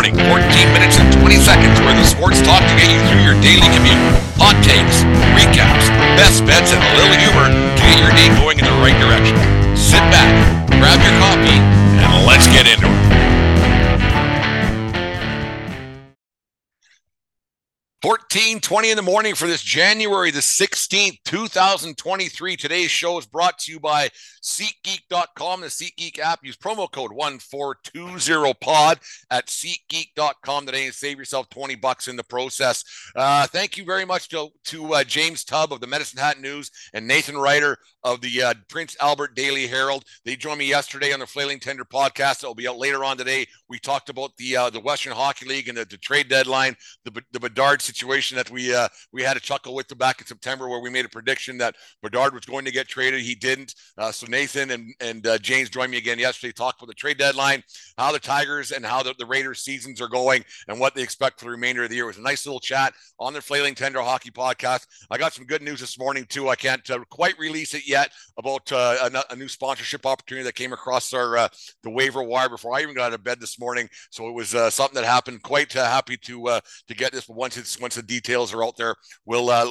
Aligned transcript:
morning, 0.00 0.16
14 0.32 0.72
minutes 0.72 0.96
and 0.96 1.12
20 1.20 1.36
seconds 1.36 1.78
where 1.80 1.92
the 1.92 2.06
sports 2.08 2.40
talk 2.40 2.64
to 2.64 2.74
get 2.80 2.88
you 2.88 2.96
through 3.12 3.20
your 3.20 3.36
daily 3.44 3.68
commute. 3.76 4.00
Hot 4.40 4.56
takes, 4.64 5.04
recaps, 5.36 5.92
best 6.16 6.40
bets, 6.48 6.72
and 6.72 6.80
a 6.80 6.90
little 6.96 7.12
humor 7.20 7.52
to 7.52 7.82
get 7.84 8.00
your 8.00 8.08
day 8.16 8.32
going 8.40 8.56
in 8.56 8.64
the 8.64 8.78
right 8.80 8.96
direction. 8.96 9.36
Sit 9.76 10.00
back, 10.08 10.32
grab 10.80 10.96
your 11.04 11.12
coffee, 11.20 11.60
and 12.00 12.24
let's 12.24 12.48
get 12.48 12.64
into 12.64 12.88
it. 12.88 12.99
1420 18.02 18.90
in 18.92 18.96
the 18.96 19.02
morning 19.02 19.34
for 19.34 19.46
this 19.46 19.60
January 19.60 20.30
the 20.30 20.40
16th, 20.40 21.18
2023. 21.26 22.56
Today's 22.56 22.90
show 22.90 23.18
is 23.18 23.26
brought 23.26 23.58
to 23.58 23.72
you 23.72 23.78
by 23.78 24.08
SeatGeek.com, 24.42 25.60
the 25.60 25.66
SeatGeek 25.66 26.18
app. 26.18 26.40
Use 26.42 26.56
promo 26.56 26.90
code 26.90 27.10
1420pod 27.10 29.00
at 29.30 29.48
SeatGeek.com 29.48 30.64
today 30.64 30.86
and 30.86 30.94
save 30.94 31.18
yourself 31.18 31.50
20 31.50 31.74
bucks 31.74 32.08
in 32.08 32.16
the 32.16 32.24
process. 32.24 32.82
Uh, 33.14 33.46
thank 33.48 33.76
you 33.76 33.84
very 33.84 34.06
much 34.06 34.30
to, 34.30 34.48
to 34.64 34.94
uh, 34.94 35.04
James 35.04 35.44
Tubb 35.44 35.70
of 35.70 35.80
the 35.80 35.86
Medicine 35.86 36.20
Hat 36.20 36.40
News 36.40 36.70
and 36.94 37.06
Nathan 37.06 37.36
Ryder 37.36 37.76
of 38.02 38.22
the 38.22 38.42
uh, 38.42 38.54
Prince 38.70 38.96
Albert 39.00 39.34
Daily 39.34 39.66
Herald. 39.66 40.04
They 40.24 40.36
joined 40.36 40.60
me 40.60 40.66
yesterday 40.66 41.12
on 41.12 41.20
the 41.20 41.26
Flailing 41.26 41.60
Tender 41.60 41.84
podcast. 41.84 42.42
It'll 42.42 42.54
be 42.54 42.66
out 42.66 42.78
later 42.78 43.04
on 43.04 43.18
today. 43.18 43.46
We 43.68 43.78
talked 43.78 44.08
about 44.08 44.34
the 44.38 44.56
uh, 44.56 44.70
the 44.70 44.80
Western 44.80 45.12
Hockey 45.12 45.46
League 45.46 45.68
and 45.68 45.76
the, 45.76 45.84
the 45.84 45.98
trade 45.98 46.30
deadline, 46.30 46.76
the, 47.04 47.22
the 47.32 47.40
Bedard 47.40 47.82
situation 47.94 48.36
that 48.36 48.50
we 48.50 48.74
uh, 48.74 48.88
we 49.12 49.22
had 49.22 49.36
a 49.36 49.40
chuckle 49.40 49.74
with 49.74 49.96
back 49.98 50.20
in 50.20 50.26
September, 50.26 50.68
where 50.68 50.80
we 50.80 50.90
made 50.90 51.04
a 51.04 51.08
prediction 51.08 51.58
that 51.58 51.76
Bedard 52.02 52.34
was 52.34 52.44
going 52.44 52.64
to 52.64 52.70
get 52.70 52.88
traded. 52.88 53.20
He 53.20 53.34
didn't. 53.34 53.74
Uh, 53.98 54.12
so 54.12 54.26
Nathan 54.26 54.70
and 54.70 54.94
and 55.00 55.26
uh, 55.26 55.38
James 55.38 55.68
joined 55.68 55.90
me 55.90 55.98
again 55.98 56.18
yesterday. 56.18 56.52
Talked 56.52 56.80
about 56.80 56.88
the 56.88 56.94
trade 56.94 57.18
deadline, 57.18 57.62
how 57.98 58.12
the 58.12 58.18
Tigers 58.18 58.72
and 58.72 58.84
how 58.84 59.02
the, 59.02 59.14
the 59.18 59.26
Raiders 59.26 59.60
seasons 59.60 60.00
are 60.00 60.08
going, 60.08 60.44
and 60.68 60.78
what 60.78 60.94
they 60.94 61.02
expect 61.02 61.38
for 61.38 61.46
the 61.46 61.50
remainder 61.50 61.84
of 61.84 61.90
the 61.90 61.96
year. 61.96 62.04
It 62.04 62.08
was 62.08 62.18
a 62.18 62.22
nice 62.22 62.46
little 62.46 62.60
chat 62.60 62.94
on 63.18 63.32
the 63.32 63.40
Flailing 63.40 63.74
Tender 63.74 64.00
Hockey 64.00 64.30
podcast. 64.30 64.86
I 65.10 65.18
got 65.18 65.32
some 65.32 65.44
good 65.44 65.62
news 65.62 65.80
this 65.80 65.98
morning 65.98 66.26
too. 66.28 66.48
I 66.48 66.56
can't 66.56 66.88
uh, 66.90 67.00
quite 67.10 67.38
release 67.38 67.74
it 67.74 67.86
yet 67.86 68.10
about 68.38 68.70
uh, 68.72 69.10
a, 69.12 69.32
a, 69.32 69.36
new 69.36 69.48
sponsorship 69.48 70.06
opportunity 70.06 70.44
that 70.44 70.54
came 70.54 70.72
across 70.72 71.12
our 71.12 71.36
uh, 71.36 71.48
the 71.82 71.90
waiver 71.90 72.22
wire 72.22 72.48
before 72.48 72.74
I 72.74 72.82
even 72.82 72.94
got 72.94 73.06
out 73.06 73.14
of 73.14 73.24
bed 73.24 73.40
this 73.40 73.58
morning. 73.58 73.88
So 74.10 74.28
it 74.28 74.32
was 74.32 74.54
uh, 74.54 74.70
something 74.70 74.94
that 74.94 75.06
happened. 75.06 75.42
Quite 75.42 75.72
happy 75.72 76.16
to 76.16 76.60
to 76.88 76.94
get 76.94 77.12
this. 77.12 77.26
But 77.26 77.36
once 77.36 77.56
it's 77.56 77.79
once 77.80 77.94
the 77.94 78.02
details 78.02 78.52
are 78.52 78.64
out 78.64 78.76
there, 78.76 78.94
we'll 79.26 79.50
uh, 79.50 79.70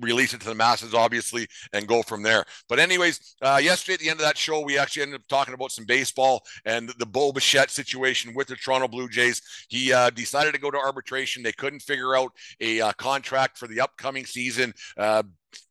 release 0.00 0.34
it 0.34 0.40
to 0.40 0.48
the 0.48 0.54
masses, 0.54 0.94
obviously, 0.94 1.46
and 1.72 1.86
go 1.86 2.02
from 2.02 2.22
there. 2.22 2.44
But 2.68 2.78
anyways, 2.78 3.36
uh, 3.42 3.60
yesterday 3.62 3.94
at 3.94 4.00
the 4.00 4.10
end 4.10 4.20
of 4.20 4.26
that 4.26 4.38
show, 4.38 4.60
we 4.60 4.78
actually 4.78 5.02
ended 5.02 5.20
up 5.20 5.28
talking 5.28 5.54
about 5.54 5.72
some 5.72 5.84
baseball 5.84 6.42
and 6.64 6.92
the 6.98 7.06
Bo 7.06 7.32
Bichette 7.32 7.70
situation 7.70 8.34
with 8.34 8.48
the 8.48 8.56
Toronto 8.56 8.88
Blue 8.88 9.08
Jays. 9.08 9.40
He 9.68 9.92
uh, 9.92 10.10
decided 10.10 10.54
to 10.54 10.60
go 10.60 10.70
to 10.70 10.78
arbitration. 10.78 11.42
They 11.42 11.52
couldn't 11.52 11.80
figure 11.80 12.16
out 12.16 12.32
a 12.60 12.80
uh, 12.80 12.92
contract 12.92 13.58
for 13.58 13.66
the 13.68 13.80
upcoming 13.80 14.24
season. 14.24 14.74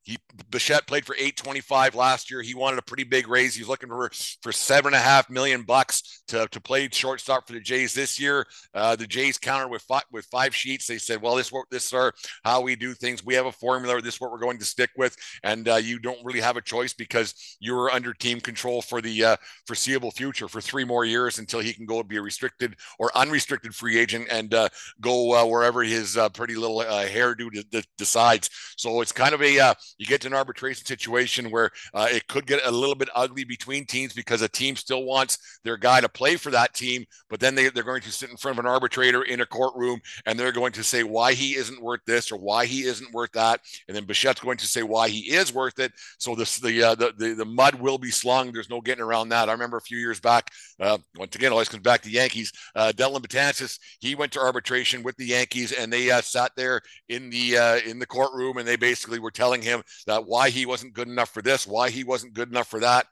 He 0.10 0.18
Bichette 0.50 0.88
played 0.88 1.06
for 1.06 1.14
825 1.14 1.94
last 1.94 2.32
year. 2.32 2.42
He 2.42 2.56
wanted 2.56 2.80
a 2.80 2.82
pretty 2.82 3.04
big 3.04 3.28
raise. 3.28 3.54
He's 3.54 3.68
looking 3.68 3.90
for 3.90 4.10
for 4.42 4.52
seven 4.52 4.94
and 4.94 4.96
a 4.96 5.04
half 5.04 5.30
million 5.30 5.62
bucks 5.62 6.24
to, 6.30 6.48
to 6.48 6.60
play 6.60 6.90
shortstop 6.92 7.46
for 7.46 7.54
the 7.54 7.60
Jays 7.60 7.94
this 7.94 8.20
year. 8.20 8.48
Uh, 8.74 8.96
the 8.96 9.06
Jays 9.06 9.38
countered 9.38 9.70
with 9.70 9.84
five, 9.84 10.04
with 10.12 10.26
five 10.26 10.56
sheets. 10.56 10.88
They 10.88 10.98
said, 10.98 11.22
"Well, 11.22 11.36
this 11.36 11.52
this 11.70 11.86
is 11.86 11.94
our 11.94 12.14
how 12.44 12.62
we 12.62 12.76
do 12.76 12.96
things. 12.96 13.24
We 13.24 13.36
have 13.36 13.46
a 13.46 13.52
formula. 13.52 14.02
This 14.02 14.16
is 14.16 14.22
what 14.22 14.32
we're 14.32 14.40
going 14.40 14.58
to 14.58 14.66
stick 14.66 14.90
with, 14.98 15.16
and 15.44 15.70
uh, 15.70 15.76
you 15.76 16.00
don't 16.00 16.24
really 16.26 16.42
have 16.42 16.58
a 16.58 16.62
choice 16.62 16.94
because 16.94 17.36
you 17.60 17.78
are 17.78 17.92
under 17.92 18.14
team 18.14 18.40
control 18.40 18.82
for 18.82 19.02
the 19.02 19.24
uh, 19.24 19.38
foreseeable 19.68 20.12
future 20.12 20.48
for 20.48 20.62
three 20.62 20.86
more 20.86 21.06
years 21.06 21.38
until 21.38 21.60
he 21.60 21.74
can 21.74 21.86
go 21.86 22.02
be 22.02 22.18
a 22.18 22.22
restricted 22.22 22.76
or 22.98 23.16
unrestricted 23.16 23.76
free 23.76 24.00
agent 24.00 24.28
and 24.32 24.56
uh, 24.56 24.70
go 25.02 25.36
uh, 25.36 25.46
wherever 25.46 25.84
his 25.84 26.18
uh, 26.18 26.30
pretty 26.30 26.56
little 26.56 26.80
hairdo 26.80 27.50
decides." 27.98 28.50
So 28.76 29.02
it's 29.02 29.12
kind 29.12 29.36
of 29.36 29.42
a 29.44 29.69
you 29.98 30.06
get 30.06 30.22
to 30.22 30.28
an 30.28 30.34
arbitration 30.34 30.86
situation 30.86 31.52
where 31.52 31.72
uh, 31.94 32.08
it 32.10 32.28
could 32.28 32.46
get 32.46 32.66
a 32.66 32.72
little 32.72 32.96
bit 32.96 33.10
ugly 33.16 33.44
between 33.44 33.86
teams 33.86 34.14
because 34.14 34.42
a 34.42 34.50
team 34.50 34.76
still 34.76 35.04
wants 35.04 35.60
their 35.64 35.78
guy 35.78 36.02
to 36.02 36.10
play 36.10 36.36
for 36.36 36.52
that 36.52 36.74
team, 36.74 37.06
but 37.30 37.40
then 37.40 37.56
they, 37.56 37.70
they're 37.70 37.84
going 37.84 38.02
to 38.02 38.12
sit 38.12 38.30
in 38.30 38.38
front 38.38 38.58
of 38.58 38.66
an 38.66 38.70
arbitrator 38.70 39.24
in 39.24 39.42
a 39.42 39.46
courtroom 39.46 40.00
and 40.26 40.40
they're 40.40 40.52
going 40.52 40.72
to 40.74 40.84
say 40.84 41.04
why 41.04 41.34
he 41.34 41.56
isn't 41.56 41.82
worth 41.82 42.02
this 42.06 42.32
or 42.32 42.38
why 42.38 42.66
he 42.66 42.84
isn't 42.84 43.14
worth 43.14 43.32
that. 43.34 43.62
And 43.88 43.96
then 43.96 44.06
Bichette's 44.06 44.42
going 44.42 44.58
to 44.58 44.68
say 44.68 44.84
why 44.84 45.10
he 45.10 45.32
is 45.32 45.54
worth 45.54 45.80
it. 45.80 45.92
So 46.18 46.36
this 46.36 46.60
the, 46.60 46.84
uh, 46.84 46.96
the, 46.96 47.14
the, 47.18 47.34
the 47.34 47.46
mud 47.46 47.76
will 47.76 47.98
be 47.98 48.12
slung. 48.12 48.52
There's 48.52 48.70
no 48.70 48.82
getting 48.82 49.04
around 49.04 49.30
that. 49.30 49.50
I 49.50 49.52
remember 49.52 49.78
a 49.78 49.82
few 49.82 49.98
years 49.98 50.20
back, 50.20 50.52
uh, 50.80 50.98
once 51.18 51.36
again, 51.36 51.52
always 51.52 51.70
comes 51.70 51.84
back 51.84 52.02
to 52.04 52.10
Yankees. 52.10 52.52
Uh, 52.76 52.92
Dellin 52.96 53.22
Betances, 53.22 53.80
he 54.00 54.16
went 54.16 54.32
to 54.34 54.40
arbitration 54.40 55.04
with 55.04 55.16
the 55.18 55.26
Yankees 55.26 55.72
and 55.72 55.92
they 55.92 56.12
uh, 56.12 56.22
sat 56.22 56.52
there 56.56 56.82
in 57.10 57.30
the 57.30 57.58
uh, 57.58 57.78
in 57.86 58.00
the 58.00 58.06
courtroom 58.06 58.58
and 58.58 58.68
they 58.68 58.76
basically 58.76 59.20
were 59.20 59.32
telling 59.32 59.59
him 59.62 59.84
that 60.08 60.26
why 60.26 60.50
he 60.50 60.66
wasn't 60.66 60.94
good 60.94 61.08
enough 61.08 61.30
for 61.30 61.42
this, 61.42 61.68
why 61.68 61.90
he 61.90 62.04
wasn't 62.04 62.34
good 62.34 62.50
enough 62.50 62.68
for 62.68 62.80
that. 62.80 63.08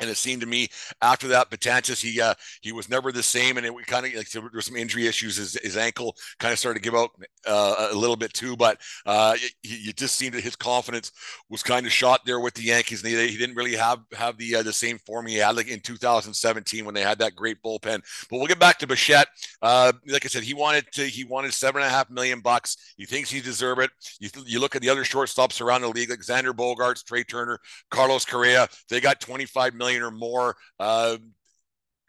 And 0.00 0.10
it 0.10 0.16
seemed 0.16 0.40
to 0.42 0.46
me 0.46 0.68
after 1.02 1.28
that, 1.28 1.50
Betances, 1.50 2.00
he 2.00 2.20
uh, 2.20 2.34
he 2.60 2.72
was 2.72 2.88
never 2.88 3.12
the 3.12 3.22
same, 3.22 3.56
and 3.56 3.66
it 3.66 3.72
kind 3.86 4.06
of 4.06 4.14
like 4.14 4.30
there 4.30 4.42
were 4.42 4.60
some 4.60 4.76
injury 4.76 5.06
issues. 5.06 5.36
His, 5.36 5.58
his 5.62 5.76
ankle 5.76 6.16
kind 6.38 6.52
of 6.52 6.58
started 6.58 6.82
to 6.82 6.84
give 6.84 6.98
out 6.98 7.10
uh, 7.46 7.88
a 7.92 7.94
little 7.94 8.16
bit 8.16 8.32
too, 8.32 8.56
but 8.56 8.80
uh, 9.06 9.36
you 9.62 9.92
just 9.92 10.16
seemed 10.16 10.34
that 10.34 10.44
his 10.44 10.56
confidence 10.56 11.12
was 11.48 11.62
kind 11.62 11.86
of 11.86 11.92
shot 11.92 12.20
there 12.26 12.40
with 12.40 12.54
the 12.54 12.62
Yankees, 12.62 13.02
and 13.02 13.12
he, 13.12 13.28
he 13.28 13.36
didn't 13.36 13.56
really 13.56 13.74
have 13.76 14.00
have 14.12 14.36
the 14.38 14.56
uh, 14.56 14.62
the 14.62 14.72
same 14.72 14.98
form 15.06 15.26
he 15.26 15.36
had 15.36 15.56
like 15.56 15.68
in 15.68 15.80
2017 15.80 16.84
when 16.84 16.94
they 16.94 17.02
had 17.02 17.18
that 17.18 17.34
great 17.34 17.62
bullpen. 17.62 18.02
But 18.30 18.38
we'll 18.38 18.46
get 18.46 18.58
back 18.58 18.78
to 18.78 18.86
Bichette. 18.86 19.28
Uh, 19.62 19.92
like 20.08 20.24
I 20.24 20.28
said, 20.28 20.42
he 20.42 20.54
wanted 20.54 20.86
to 20.92 21.04
he 21.04 21.24
wanted 21.24 21.52
seven 21.54 21.82
and 21.82 21.88
a 21.90 21.94
half 21.94 22.10
million 22.10 22.40
bucks. 22.40 22.76
He 22.96 23.06
thinks 23.06 23.30
he 23.30 23.40
deserve 23.40 23.78
it. 23.78 23.90
You, 24.20 24.28
you 24.44 24.60
look 24.60 24.76
at 24.76 24.82
the 24.82 24.90
other 24.90 25.04
shortstops 25.04 25.60
around 25.60 25.82
the 25.82 25.88
league, 25.88 26.10
like 26.10 26.20
Xander 26.20 26.52
Bogaerts, 26.52 27.04
Trea 27.04 27.24
Turner, 27.24 27.58
Carlos 27.90 28.24
Correa. 28.24 28.68
They 28.88 29.00
got 29.00 29.20
25 29.20 29.74
million 29.74 29.85
million 29.86 30.02
or 30.02 30.10
more. 30.10 30.56
Uh, 30.78 31.16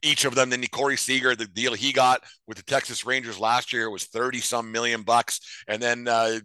each 0.04 0.26
of 0.26 0.36
them. 0.36 0.50
Then 0.50 0.64
Corey 0.68 0.98
Seager, 0.98 1.36
the 1.36 1.48
deal 1.48 1.74
he 1.74 1.92
got 1.92 2.24
with 2.48 2.58
the 2.58 2.64
Texas 2.64 3.06
Rangers 3.06 3.40
last 3.40 3.74
year 3.74 3.90
was 3.90 4.06
30 4.06 4.40
some 4.40 4.72
million 4.72 5.02
bucks. 5.02 5.40
And 5.68 5.82
then 5.82 6.08
uh, 6.08 6.40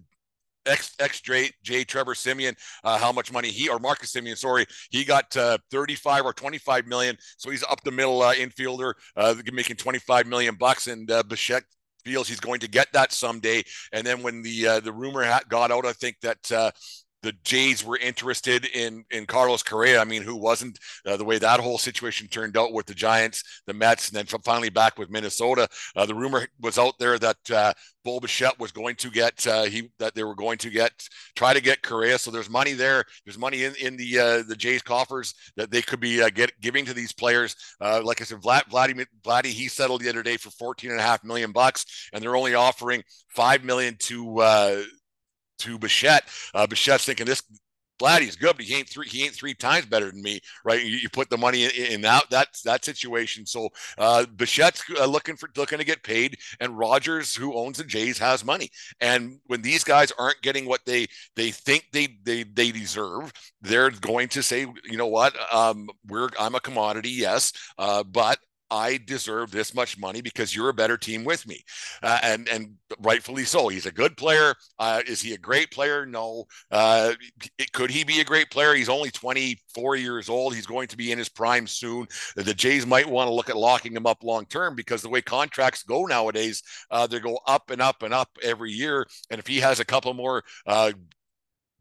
X 0.67 0.95
X 0.99 1.21
J, 1.21 1.51
J 1.63 1.85
Trevor 1.85 2.15
Semien, 2.15 2.55
uh, 2.85 2.99
how 2.99 3.13
much 3.13 3.33
money 3.33 3.49
he 3.49 3.69
or 3.69 3.79
Marcus 3.79 4.13
Semien, 4.13 4.37
sorry, 4.37 4.67
he 4.91 5.05
got 5.05 5.37
uh, 5.37 5.59
35 5.71 6.25
or 6.25 6.33
25 6.33 6.87
million. 6.87 7.17
So 7.37 7.51
he's 7.51 7.65
up 7.65 7.83
the 7.85 7.91
middle 7.91 8.23
uh, 8.23 8.35
infielder, 8.35 8.95
uh, 9.17 9.35
making 9.53 9.77
25 9.77 10.27
million 10.27 10.55
bucks. 10.55 10.87
And 10.87 11.11
uh, 11.11 11.23
Bichette 11.25 11.65
feels 12.05 12.29
he's 12.29 12.41
going 12.41 12.61
to 12.61 12.69
get 12.69 12.93
that 12.93 13.13
someday. 13.13 13.63
And 13.93 14.07
then 14.07 14.23
when 14.23 14.43
the 14.43 14.67
uh, 14.67 14.81
the 14.81 14.93
rumor 14.93 15.25
got 15.49 15.71
out, 15.71 15.87
I 15.87 15.93
think 15.93 16.17
that 16.23 16.53
uh, 16.53 16.71
the 17.23 17.33
Jays 17.45 17.85
were 17.85 17.97
interested 17.99 18.67
in 18.67 19.05
in 19.11 19.27
Carlos 19.27 19.63
Correa. 19.63 20.01
I 20.01 20.05
mean, 20.05 20.23
who 20.23 20.37
wasn't? 20.37 20.79
Uh, 21.07 21.17
the 21.17 21.25
way 21.25 21.39
that 21.39 21.61
whole 21.61 21.79
situation 21.79 22.29
turned 22.29 22.57
out 22.57 22.73
with 22.73 22.87
the 22.87 22.95
Giants, 22.95 23.63
the 23.67 23.75
Mets, 23.75 24.09
and 24.09 24.17
then 24.17 24.27
finally 24.27 24.71
back 24.71 24.99
with 24.99 25.11
Minnesota. 25.11 25.69
Uh, 25.97 26.07
the 26.07 26.15
rumor 26.15 26.47
was 26.61 26.79
out 26.79 26.95
there 26.99 27.19
that 27.19 27.51
uh, 27.51 27.73
Bo 28.05 28.21
Bichette 28.21 28.59
was 28.59 28.73
going 28.73 28.97
to 28.97 29.11
get 29.11 29.47
uh, 29.47 29.65
he 29.65 29.91
that 29.99 30.15
they 30.15 30.25
were 30.25 30.35
going 30.35 30.59
to 30.59 30.71
get 30.71 30.93
try 31.37 31.53
to 31.53 31.61
get 31.61 31.83
Correa. 31.83 32.19
So 32.19 32.31
there's 32.31 32.51
money 32.51 32.73
there. 32.73 33.05
There's 33.25 33.39
money 33.39 33.65
in 33.65 33.75
in 33.77 33.97
the 33.97 34.19
uh, 34.19 34.43
the 34.47 34.57
Jays 34.57 34.83
coffers 34.83 35.35
that 35.57 35.71
they 35.71 35.83
could 35.83 36.01
be 36.01 36.23
uh, 36.23 36.31
get 36.31 36.53
giving 36.61 36.85
to 36.87 36.95
these 36.95 37.13
players. 37.13 37.55
Uh, 37.81 38.01
like 38.03 38.21
I 38.21 38.25
said, 38.25 38.39
Vlad, 38.39 38.69
Vladimir 38.69 39.07
Vladdy 39.23 39.47
he 39.47 39.69
settled 39.69 40.01
the 40.01 40.09
other 40.09 40.23
day 40.23 40.37
for 40.37 40.51
14 40.51 40.91
and 40.91 41.01
a 41.01 41.03
half 41.03 41.23
million 41.25 41.53
bucks, 41.53 42.09
and 42.13 42.23
they're 42.23 42.37
only 42.37 42.55
offering 42.55 43.03
five 43.29 43.65
million 43.65 43.97
to 44.01 44.41
uh, 44.41 44.83
to 45.63 45.79
Bichette. 45.79 46.25
Uh, 46.55 46.67
Bichette's 46.67 47.05
thinking 47.05 47.27
this 47.27 47.43
Vladdy's 48.03 48.37
good, 48.37 48.57
but 48.57 48.65
he 48.65 48.75
ain't 48.75 48.89
three. 48.89 49.09
He 49.09 49.25
ain't 49.25 49.35
three 49.35 49.55
times 49.55 49.87
better 49.87 50.11
than 50.11 50.23
me, 50.23 50.41
right? 50.65 50.83
You, 50.83 50.97
you 50.97 51.09
put 51.09 51.31
the 51.31 51.39
money 51.39 51.65
in, 51.65 51.71
in, 51.71 52.01
that 52.01 52.29
that 52.31 52.49
that 52.65 52.85
situation. 52.85 53.47
So 53.47 53.69
uh, 53.97 54.25
Bichette's 54.35 54.83
uh, 54.99 55.07
looking 55.07 55.37
for 55.37 55.49
looking 55.57 55.79
to 55.79 55.85
get 55.85 56.03
paid, 56.03 56.37
and 56.59 56.77
Rogers, 56.77 57.37
who 57.37 57.55
owns 57.55 57.79
the 57.79 57.85
Jays, 57.85 58.19
has 58.19 58.45
money. 58.45 58.71
And 59.01 59.39
when 59.47 59.63
these 59.63 59.85
guys 59.85 60.13
aren't 60.19 60.43
getting 60.43 60.67
what 60.67 60.81
they 60.85 61.07
they 61.37 61.53
think 61.53 61.87
they 61.93 62.19
they 62.25 62.43
they 62.43 62.73
deserve, 62.73 63.33
they're 63.61 63.91
going 63.91 64.29
to 64.31 64.43
say, 64.43 64.67
you 64.85 64.97
know 64.97 65.07
what, 65.07 65.35
um, 65.55 65.89
we're 66.09 66.29
I'm 66.41 66.57
a 66.57 66.61
commodity, 66.61 67.11
yes, 67.11 67.53
uh, 67.79 68.03
but 68.03 68.39
I 68.73 68.99
deserve 69.05 69.51
this 69.51 69.75
much 69.75 69.99
money 69.99 70.23
because 70.23 70.57
you're 70.57 70.71
a 70.71 70.75
better 70.75 70.97
team 70.97 71.25
with 71.25 71.47
me, 71.47 71.63
uh, 72.03 72.19
and 72.23 72.49
and 72.49 72.77
rightfully 73.01 73.45
so. 73.45 73.69
He's 73.69 73.85
a 73.85 73.93
good 73.93 74.17
player. 74.17 74.55
Uh, 74.79 75.03
is 75.07 75.21
he 75.21 75.35
a 75.35 75.39
great 75.39 75.71
player? 75.71 76.07
No. 76.07 76.47
Uh, 76.71 77.13
it, 77.59 77.71
could 77.73 77.91
he 77.91 78.03
be 78.03 78.21
a 78.21 78.25
great 78.25 78.51
player? 78.51 78.73
He's 78.73 78.89
only 78.89 79.11
24 79.11 79.97
years 79.97 80.31
old. 80.31 80.55
He's 80.55 80.67
going 80.67 80.89
to 80.89 80.97
be 80.97 81.13
in 81.13 81.19
his 81.19 81.29
prime 81.29 81.67
soon. 81.67 82.07
The 82.35 82.55
Jays 82.55 82.87
might 82.87 83.09
want 83.09 83.29
to 83.29 83.35
look 83.35 83.51
at 83.51 83.57
locking 83.59 83.95
him 83.95 84.07
up 84.07 84.25
long 84.25 84.47
term 84.47 84.75
because 84.75 85.03
the 85.03 85.11
way 85.11 85.21
contracts 85.21 85.83
go 85.83 86.07
nowadays, 86.07 86.63
uh, 86.91 87.07
they 87.07 87.21
go 87.21 87.39
up 87.47 87.71
and 87.71 87.83
up 87.83 88.03
and 88.03 88.15
up 88.15 88.31
every 88.43 88.73
year. 88.73 89.07
And 89.31 89.39
if 89.39 89.47
he 89.47 89.61
has 89.61 89.81
a 89.81 89.85
couple 89.85 90.15
more 90.15 90.45
uh, 90.67 90.93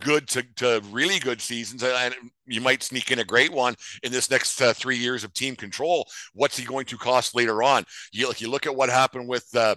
good 0.01 0.27
to, 0.29 0.43
to 0.57 0.81
really 0.91 1.19
good 1.19 1.41
seasons, 1.41 1.83
and 1.83 2.15
you 2.45 2.61
might 2.61 2.83
sneak 2.83 3.11
in 3.11 3.19
a 3.19 3.23
great 3.23 3.51
one 3.51 3.75
in 4.03 4.11
this 4.11 4.29
next 4.29 4.61
uh, 4.61 4.73
three 4.73 4.97
years 4.97 5.23
of 5.23 5.33
team 5.33 5.55
control. 5.55 6.07
What's 6.33 6.57
he 6.57 6.65
going 6.65 6.85
to 6.85 6.97
cost 6.97 7.35
later 7.35 7.63
on? 7.63 7.85
You, 8.11 8.31
you 8.37 8.49
look 8.49 8.65
at 8.65 8.75
what 8.75 8.89
happened 8.89 9.27
with 9.27 9.47
uh, 9.55 9.75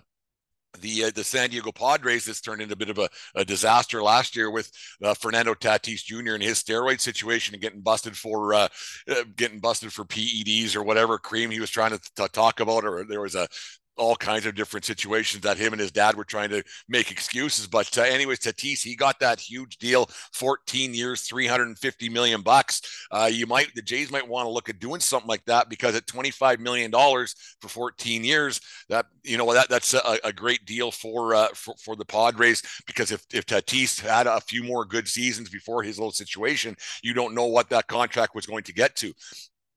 the 0.80 1.04
uh, 1.04 1.10
the 1.14 1.24
San 1.24 1.50
Diego 1.50 1.72
Padres. 1.72 2.24
This 2.24 2.40
turned 2.40 2.62
into 2.62 2.74
a 2.74 2.76
bit 2.76 2.90
of 2.90 2.98
a, 2.98 3.08
a 3.34 3.44
disaster 3.44 4.02
last 4.02 4.36
year 4.36 4.50
with 4.50 4.70
uh, 5.02 5.14
Fernando 5.14 5.54
Tatis 5.54 6.04
Jr. 6.04 6.34
and 6.34 6.42
his 6.42 6.62
steroid 6.62 7.00
situation 7.00 7.54
and 7.54 7.62
getting 7.62 7.80
busted 7.80 8.16
for 8.16 8.54
uh, 8.54 8.68
uh, 9.08 9.24
getting 9.36 9.60
busted 9.60 9.92
for 9.92 10.04
PEDs 10.04 10.76
or 10.76 10.82
whatever 10.82 11.18
cream 11.18 11.50
he 11.50 11.60
was 11.60 11.70
trying 11.70 11.92
to, 11.92 12.00
to 12.16 12.28
talk 12.28 12.60
about. 12.60 12.84
Or 12.84 13.04
there 13.04 13.20
was 13.20 13.34
a 13.34 13.48
all 13.96 14.16
kinds 14.16 14.46
of 14.46 14.54
different 14.54 14.84
situations 14.84 15.42
that 15.42 15.56
him 15.56 15.72
and 15.72 15.80
his 15.80 15.92
dad 15.92 16.16
were 16.16 16.24
trying 16.24 16.50
to 16.50 16.62
make 16.88 17.10
excuses. 17.10 17.66
But 17.66 17.96
uh, 17.96 18.02
anyways, 18.02 18.40
Tatis, 18.40 18.82
he 18.82 18.96
got 18.96 19.18
that 19.20 19.40
huge 19.40 19.78
deal, 19.78 20.08
14 20.32 20.94
years, 20.94 21.22
350 21.22 22.08
million 22.08 22.42
bucks. 22.42 22.82
Uh, 23.10 23.28
you 23.30 23.46
might, 23.46 23.74
the 23.74 23.82
Jays 23.82 24.10
might 24.10 24.26
want 24.26 24.46
to 24.46 24.50
look 24.50 24.68
at 24.68 24.80
doing 24.80 25.00
something 25.00 25.28
like 25.28 25.44
that 25.46 25.68
because 25.68 25.94
at 25.94 26.06
25 26.06 26.60
million 26.60 26.90
dollars 26.90 27.34
for 27.60 27.68
14 27.68 28.24
years, 28.24 28.60
that 28.88 29.06
you 29.22 29.36
know 29.36 29.52
that 29.52 29.68
that's 29.68 29.94
a, 29.94 30.18
a 30.24 30.32
great 30.32 30.64
deal 30.66 30.90
for, 30.90 31.34
uh, 31.34 31.48
for 31.54 31.74
for 31.82 31.96
the 31.96 32.04
Padres 32.04 32.62
because 32.86 33.10
if 33.12 33.24
if 33.32 33.46
Tatis 33.46 34.00
had 34.00 34.26
a 34.26 34.40
few 34.40 34.62
more 34.62 34.84
good 34.84 35.08
seasons 35.08 35.48
before 35.48 35.82
his 35.82 35.98
little 35.98 36.12
situation, 36.12 36.76
you 37.02 37.14
don't 37.14 37.34
know 37.34 37.46
what 37.46 37.68
that 37.70 37.86
contract 37.86 38.34
was 38.34 38.46
going 38.46 38.64
to 38.64 38.72
get 38.72 38.96
to. 38.96 39.12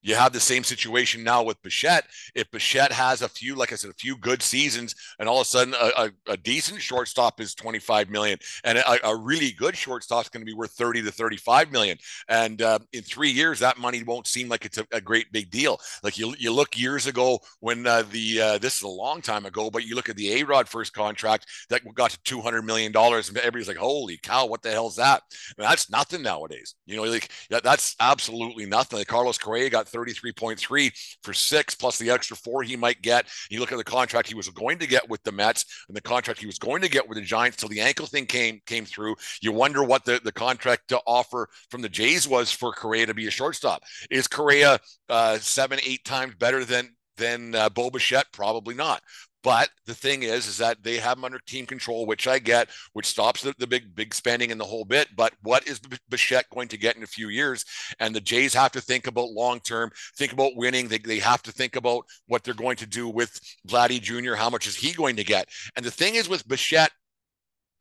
You 0.02 0.16
have 0.16 0.34
the 0.34 0.40
same 0.40 0.64
situation 0.64 1.24
now 1.24 1.44
with 1.44 1.62
Bichette. 1.62 2.06
If 2.36 2.50
Bichette 2.52 2.92
has 2.92 3.22
a 3.22 3.30
few, 3.30 3.56
like 3.56 3.74
I 3.74 3.76
said, 3.76 3.90
a 3.90 3.96
few 3.96 4.18
good 4.18 4.42
seasons, 4.42 4.96
and 5.20 5.28
all 5.28 5.42
of 5.42 5.42
a 5.42 5.50
sudden 5.50 5.74
a, 5.74 6.04
a, 6.28 6.34
a 6.34 6.38
decent 6.38 6.82
shortstop 6.82 7.42
is 7.42 7.56
25 7.56 8.10
million, 8.10 8.38
and 8.64 8.78
a, 8.78 9.08
a 9.08 9.16
really 9.16 9.52
good 9.52 9.76
shortstop 9.76 10.26
is 10.26 10.30
going 10.30 10.42
to 10.42 10.46
be 10.46 10.54
worth 10.54 10.72
30 10.72 11.04
to 11.04 11.12
35 11.12 11.72
million. 11.72 11.98
And 12.30 12.62
uh, 12.62 12.80
in 12.94 13.02
three 13.02 13.32
years, 13.32 13.60
that 13.60 13.78
money 13.78 14.04
won't 14.04 14.28
seem 14.28 14.50
like 14.50 14.66
it's 14.66 14.78
a, 14.78 15.02
great 15.08 15.32
big 15.32 15.50
deal. 15.52 15.80
Like 16.04 16.18
you, 16.18 16.36
you 16.38 16.52
look 16.52 16.78
years 16.78 17.08
ago 17.08 17.40
when 17.60 17.88
uh, 17.88 18.04
the 18.12 18.42
uh, 18.42 18.58
this 18.58 18.76
is 18.78 18.82
a 18.82 18.88
long 18.88 19.22
time 19.22 19.46
ago, 19.46 19.70
but 19.70 19.86
you 19.86 19.96
look 19.96 20.10
at 20.10 20.16
the 20.16 20.42
A 20.42 20.44
Rod 20.44 20.68
first 20.68 20.94
contract 20.94 21.46
that 21.70 21.82
got 21.96 22.12
to 22.12 22.20
200 22.24 22.62
million 22.64 22.92
dollars, 22.92 23.30
and 23.30 23.38
everybody's 23.38 23.68
like, 23.68 23.78
"Holy 23.78 24.18
cow, 24.18 24.46
what 24.46 24.62
the 24.62 24.72
hell's 24.72 24.98
that?" 24.98 25.24
Mean, 25.58 25.68
that's 25.68 25.90
nothing 25.90 26.22
nowadays. 26.22 26.76
You 26.86 26.98
know, 26.98 27.04
like 27.04 27.32
that's 27.50 27.96
absolutely 28.00 28.66
nothing. 28.66 29.00
Like 29.00 29.08
Carlos 29.08 29.38
Correa 29.38 29.70
got 29.70 29.87
33.3 29.92 31.18
for 31.24 31.34
six 31.34 31.76
plus 31.76 31.98
the 31.98 32.10
extra 32.10 32.36
four 32.38 32.64
he 32.64 32.76
might 32.76 33.02
get. 33.02 33.28
You 33.50 33.60
look 33.60 33.72
at 33.72 33.78
the 33.78 33.84
contract 33.84 34.28
he 34.28 34.36
was 34.36 34.50
going 34.50 34.80
to 34.80 34.88
get 34.88 35.08
with 35.10 35.24
the 35.24 35.32
Mets 35.32 35.66
and 35.88 35.96
the 35.96 36.02
contract 36.02 36.40
he 36.40 36.46
was 36.46 36.60
going 36.60 36.82
to 36.82 36.90
get 36.90 37.08
with 37.08 37.18
the 37.18 37.24
Giants 37.24 37.58
till 37.58 37.70
the 37.70 37.82
ankle 37.82 38.06
thing 38.06 38.26
came 38.26 38.62
came 38.66 38.86
through. 38.86 39.16
You 39.42 39.52
wonder 39.52 39.84
what 39.84 40.06
the, 40.06 40.20
the 40.24 40.32
contract 40.32 40.90
to 40.90 41.00
offer 41.06 41.50
from 41.70 41.82
the 41.82 41.90
Jays 41.90 42.28
was 42.28 42.52
for 42.52 42.72
Correa 42.72 43.06
to 43.06 43.14
be 43.14 43.28
a 43.28 43.32
shortstop. 43.32 43.84
Is 44.10 44.28
Correa 44.28 44.80
uh, 45.10 45.38
seven, 45.40 45.80
eight 45.86 46.06
times 46.06 46.36
better 46.36 46.66
than 46.66 46.96
than 47.18 47.56
uh, 47.56 47.70
Bo 47.70 47.90
Bichette? 47.90 48.28
Probably 48.32 48.76
not. 48.76 49.02
But 49.48 49.70
the 49.86 49.96
thing 49.96 50.24
is, 50.24 50.46
is 50.46 50.58
that 50.58 50.84
they 50.84 50.98
have 50.98 51.16
them 51.16 51.24
under 51.24 51.40
team 51.40 51.66
control, 51.66 52.06
which 52.06 52.28
I 52.28 52.38
get, 52.38 52.68
which 52.92 53.06
stops 53.06 53.42
the, 53.42 53.56
the 53.58 53.66
big, 53.66 53.96
big 53.96 54.14
spending 54.14 54.52
in 54.52 54.58
the 54.58 54.66
whole 54.66 54.84
bit. 54.84 55.08
But 55.16 55.32
what 55.42 55.66
is 55.66 55.80
Bichette 56.10 56.50
going 56.50 56.68
to 56.68 56.78
get 56.78 56.98
in 56.98 57.04
a 57.04 57.08
few 57.08 57.30
years? 57.30 57.64
And 58.02 58.14
the 58.14 58.20
Jays 58.20 58.54
have 58.56 58.74
to 58.74 58.82
think 58.82 59.08
about 59.08 59.30
long 59.30 59.62
term, 59.62 59.90
think 60.18 60.34
about 60.34 60.58
winning. 60.58 60.90
They, 60.90 60.98
they 60.98 61.20
have 61.20 61.42
to 61.44 61.54
think 61.54 61.78
about 61.78 62.04
what 62.28 62.44
they're 62.44 62.54
going 62.54 62.76
to 62.76 62.86
do 62.86 63.08
with 63.08 63.40
Vladdy 63.66 64.02
Jr. 64.02 64.36
How 64.36 64.50
much 64.50 64.68
is 64.68 64.76
he 64.76 64.92
going 64.92 65.16
to 65.16 65.24
get? 65.24 65.48
And 65.78 65.86
the 65.86 65.92
thing 65.92 66.16
is 66.16 66.28
with 66.28 66.46
Bichette 66.46 66.92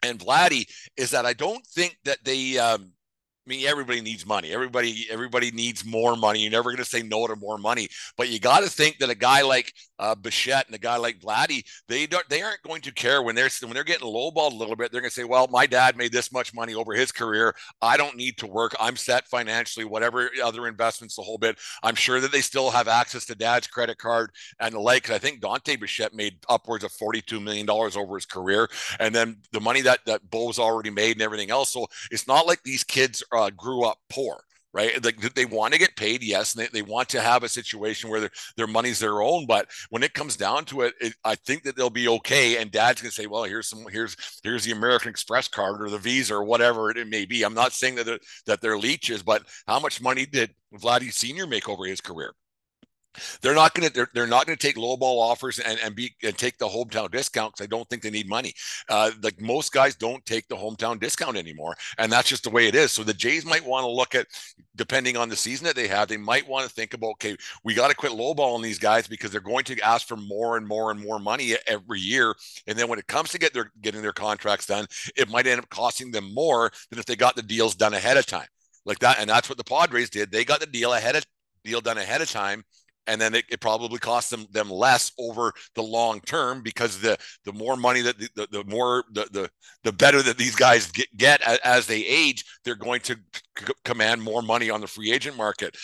and 0.04 0.20
Vladdy 0.20 0.70
is 0.96 1.10
that 1.10 1.26
I 1.26 1.32
don't 1.32 1.66
think 1.66 1.98
that 2.04 2.18
they 2.24 2.58
um, 2.58 2.92
I 3.46 3.50
mean, 3.50 3.66
everybody 3.66 4.00
needs 4.00 4.26
money. 4.26 4.52
Everybody, 4.52 5.06
everybody 5.08 5.52
needs 5.52 5.84
more 5.84 6.16
money. 6.16 6.40
You're 6.40 6.50
never 6.50 6.70
going 6.70 6.78
to 6.78 6.84
say 6.84 7.02
no 7.02 7.28
to 7.28 7.36
more 7.36 7.58
money, 7.58 7.88
but 8.16 8.28
you 8.28 8.40
got 8.40 8.64
to 8.64 8.68
think 8.68 8.98
that 8.98 9.08
a 9.08 9.14
guy 9.14 9.42
like 9.42 9.72
uh, 10.00 10.16
Bichette 10.16 10.66
and 10.66 10.74
a 10.74 10.80
guy 10.80 10.96
like 10.96 11.20
Vladdy, 11.20 11.62
they 11.88 12.06
don't, 12.06 12.28
they 12.28 12.42
aren't 12.42 12.62
going 12.62 12.82
to 12.82 12.92
care 12.92 13.22
when 13.22 13.36
they're 13.36 13.48
when 13.62 13.74
they're 13.74 13.84
getting 13.84 14.08
lowballed 14.08 14.52
a 14.52 14.56
little 14.56 14.74
bit. 14.74 14.90
They're 14.90 15.00
going 15.00 15.10
to 15.10 15.14
say, 15.14 15.22
"Well, 15.22 15.46
my 15.48 15.64
dad 15.66 15.96
made 15.96 16.10
this 16.10 16.32
much 16.32 16.52
money 16.54 16.74
over 16.74 16.92
his 16.92 17.12
career. 17.12 17.54
I 17.80 17.96
don't 17.96 18.16
need 18.16 18.36
to 18.38 18.48
work. 18.48 18.74
I'm 18.80 18.96
set 18.96 19.28
financially. 19.28 19.84
Whatever 19.84 20.28
other 20.42 20.66
investments, 20.66 21.14
the 21.14 21.22
whole 21.22 21.38
bit. 21.38 21.56
I'm 21.84 21.94
sure 21.94 22.20
that 22.20 22.32
they 22.32 22.40
still 22.40 22.70
have 22.70 22.88
access 22.88 23.26
to 23.26 23.36
dad's 23.36 23.68
credit 23.68 23.98
card 23.98 24.32
and 24.58 24.74
the 24.74 24.80
like. 24.80 25.08
I 25.10 25.18
think 25.18 25.40
Dante 25.40 25.76
Bichette 25.76 26.14
made 26.14 26.38
upwards 26.48 26.82
of 26.82 26.90
42 26.90 27.38
million 27.38 27.64
dollars 27.64 27.96
over 27.96 28.16
his 28.16 28.26
career, 28.26 28.68
and 28.98 29.14
then 29.14 29.36
the 29.52 29.60
money 29.60 29.82
that 29.82 30.00
that 30.06 30.28
Bo's 30.30 30.58
already 30.58 30.90
made 30.90 31.12
and 31.12 31.22
everything 31.22 31.50
else. 31.52 31.72
So 31.72 31.86
it's 32.10 32.26
not 32.26 32.48
like 32.48 32.62
these 32.64 32.82
kids 32.82 33.22
uh, 33.36 33.50
grew 33.50 33.84
up 33.84 33.98
poor 34.08 34.40
right? 34.76 35.02
Like 35.02 35.34
they 35.34 35.46
want 35.46 35.72
to 35.72 35.78
get 35.78 35.96
paid, 35.96 36.22
yes, 36.22 36.54
and 36.54 36.62
they, 36.62 36.68
they 36.68 36.82
want 36.82 37.08
to 37.08 37.20
have 37.22 37.42
a 37.42 37.48
situation 37.48 38.10
where 38.10 38.20
their 38.20 38.30
their 38.58 38.66
money's 38.66 38.98
their 38.98 39.22
own. 39.22 39.46
But 39.46 39.68
when 39.88 40.02
it 40.02 40.12
comes 40.12 40.36
down 40.36 40.66
to 40.66 40.82
it, 40.82 40.94
it 41.00 41.14
I 41.24 41.34
think 41.34 41.62
that 41.62 41.76
they'll 41.76 41.88
be 41.88 42.08
okay. 42.08 42.58
And 42.58 42.70
Dad's 42.70 43.00
gonna 43.00 43.10
say, 43.10 43.26
well, 43.26 43.44
here's 43.44 43.68
some 43.68 43.86
here's 43.90 44.16
here's 44.42 44.64
the 44.64 44.72
American 44.72 45.08
Express 45.08 45.48
card 45.48 45.80
or 45.80 45.88
the 45.88 45.98
Visa 45.98 46.34
or 46.34 46.44
whatever 46.44 46.90
it 46.90 47.08
may 47.08 47.24
be. 47.24 47.42
I'm 47.42 47.54
not 47.54 47.72
saying 47.72 47.94
that 47.94 48.04
they're, 48.04 48.18
that 48.46 48.60
they're 48.60 48.78
leeches, 48.78 49.22
but 49.22 49.44
how 49.66 49.80
much 49.80 50.02
money 50.02 50.26
did 50.26 50.54
Vladdy 50.74 51.10
Senior 51.10 51.46
make 51.46 51.70
over 51.70 51.86
his 51.86 52.02
career? 52.02 52.34
They're 53.40 53.54
not 53.54 53.74
going 53.74 53.88
to 53.88 53.94
they're, 53.94 54.08
they're 54.14 54.26
not 54.26 54.46
going 54.46 54.56
to 54.56 54.66
take 54.66 54.76
lowball 54.76 55.20
offers 55.20 55.58
and, 55.58 55.78
and 55.82 55.94
be 55.94 56.14
and 56.22 56.36
take 56.36 56.58
the 56.58 56.68
hometown 56.68 57.10
discount 57.10 57.54
because 57.54 57.64
I 57.64 57.68
don't 57.68 57.88
think 57.88 58.02
they 58.02 58.10
need 58.10 58.28
money. 58.28 58.54
Uh, 58.88 59.10
like 59.22 59.40
most 59.40 59.72
guys 59.72 59.94
don't 59.94 60.24
take 60.26 60.48
the 60.48 60.56
hometown 60.56 61.00
discount 61.00 61.36
anymore, 61.36 61.76
and 61.98 62.10
that's 62.10 62.28
just 62.28 62.44
the 62.44 62.50
way 62.50 62.66
it 62.66 62.74
is. 62.74 62.92
So 62.92 63.02
the 63.02 63.14
Jays 63.14 63.44
might 63.44 63.64
want 63.64 63.84
to 63.84 63.90
look 63.90 64.14
at 64.14 64.26
depending 64.74 65.16
on 65.16 65.28
the 65.28 65.36
season 65.36 65.66
that 65.66 65.76
they 65.76 65.88
have, 65.88 66.08
they 66.08 66.16
might 66.16 66.46
want 66.48 66.68
to 66.68 66.74
think 66.74 66.94
about 66.94 67.12
okay, 67.12 67.36
we 67.64 67.74
got 67.74 67.88
to 67.88 67.94
quit 67.94 68.12
lowballing 68.12 68.62
these 68.62 68.78
guys 68.78 69.06
because 69.06 69.30
they're 69.30 69.40
going 69.40 69.64
to 69.64 69.80
ask 69.80 70.06
for 70.06 70.16
more 70.16 70.56
and 70.56 70.66
more 70.66 70.90
and 70.90 71.00
more 71.00 71.18
money 71.18 71.54
every 71.66 72.00
year, 72.00 72.34
and 72.66 72.78
then 72.78 72.88
when 72.88 72.98
it 72.98 73.06
comes 73.06 73.30
to 73.30 73.38
get 73.38 73.52
their 73.52 73.72
getting 73.82 74.02
their 74.02 74.12
contracts 74.12 74.66
done, 74.66 74.86
it 75.16 75.30
might 75.30 75.46
end 75.46 75.60
up 75.60 75.68
costing 75.70 76.10
them 76.10 76.32
more 76.32 76.70
than 76.90 76.98
if 76.98 77.06
they 77.06 77.16
got 77.16 77.36
the 77.36 77.42
deals 77.42 77.74
done 77.74 77.94
ahead 77.94 78.16
of 78.16 78.26
time 78.26 78.48
like 78.86 79.00
that. 79.00 79.18
And 79.18 79.28
that's 79.28 79.48
what 79.48 79.58
the 79.58 79.64
Padres 79.64 80.08
did. 80.08 80.30
They 80.30 80.44
got 80.44 80.60
the 80.60 80.66
deal 80.66 80.94
ahead 80.94 81.16
of 81.16 81.26
deal 81.64 81.80
done 81.80 81.98
ahead 81.98 82.22
of 82.22 82.30
time 82.30 82.64
and 83.06 83.20
then 83.20 83.34
it, 83.34 83.44
it, 83.50 83.60
probably 83.60 83.98
costs 83.98 84.30
them 84.30 84.46
them 84.50 84.70
less 84.70 85.12
over 85.18 85.52
the 85.74 85.82
long 85.82 86.20
term 86.20 86.62
because 86.62 87.00
the 87.00 87.16
the 87.44 87.52
more 87.52 87.76
money 87.76 88.00
that 88.00 88.18
the, 88.18 88.28
the, 88.34 88.48
the 88.50 88.64
more 88.64 89.04
the, 89.12 89.26
the 89.32 89.50
the 89.84 89.92
better 89.92 90.22
that 90.22 90.38
these 90.38 90.56
guys 90.56 90.90
get, 90.90 91.14
get 91.16 91.40
as 91.64 91.86
they 91.86 92.04
age 92.04 92.44
they're 92.64 92.74
going 92.74 93.00
to 93.00 93.16
c- 93.58 93.72
command 93.84 94.22
more 94.22 94.42
money 94.42 94.70
on 94.70 94.80
the 94.80 94.86
free 94.86 95.12
agent 95.12 95.36
market 95.36 95.76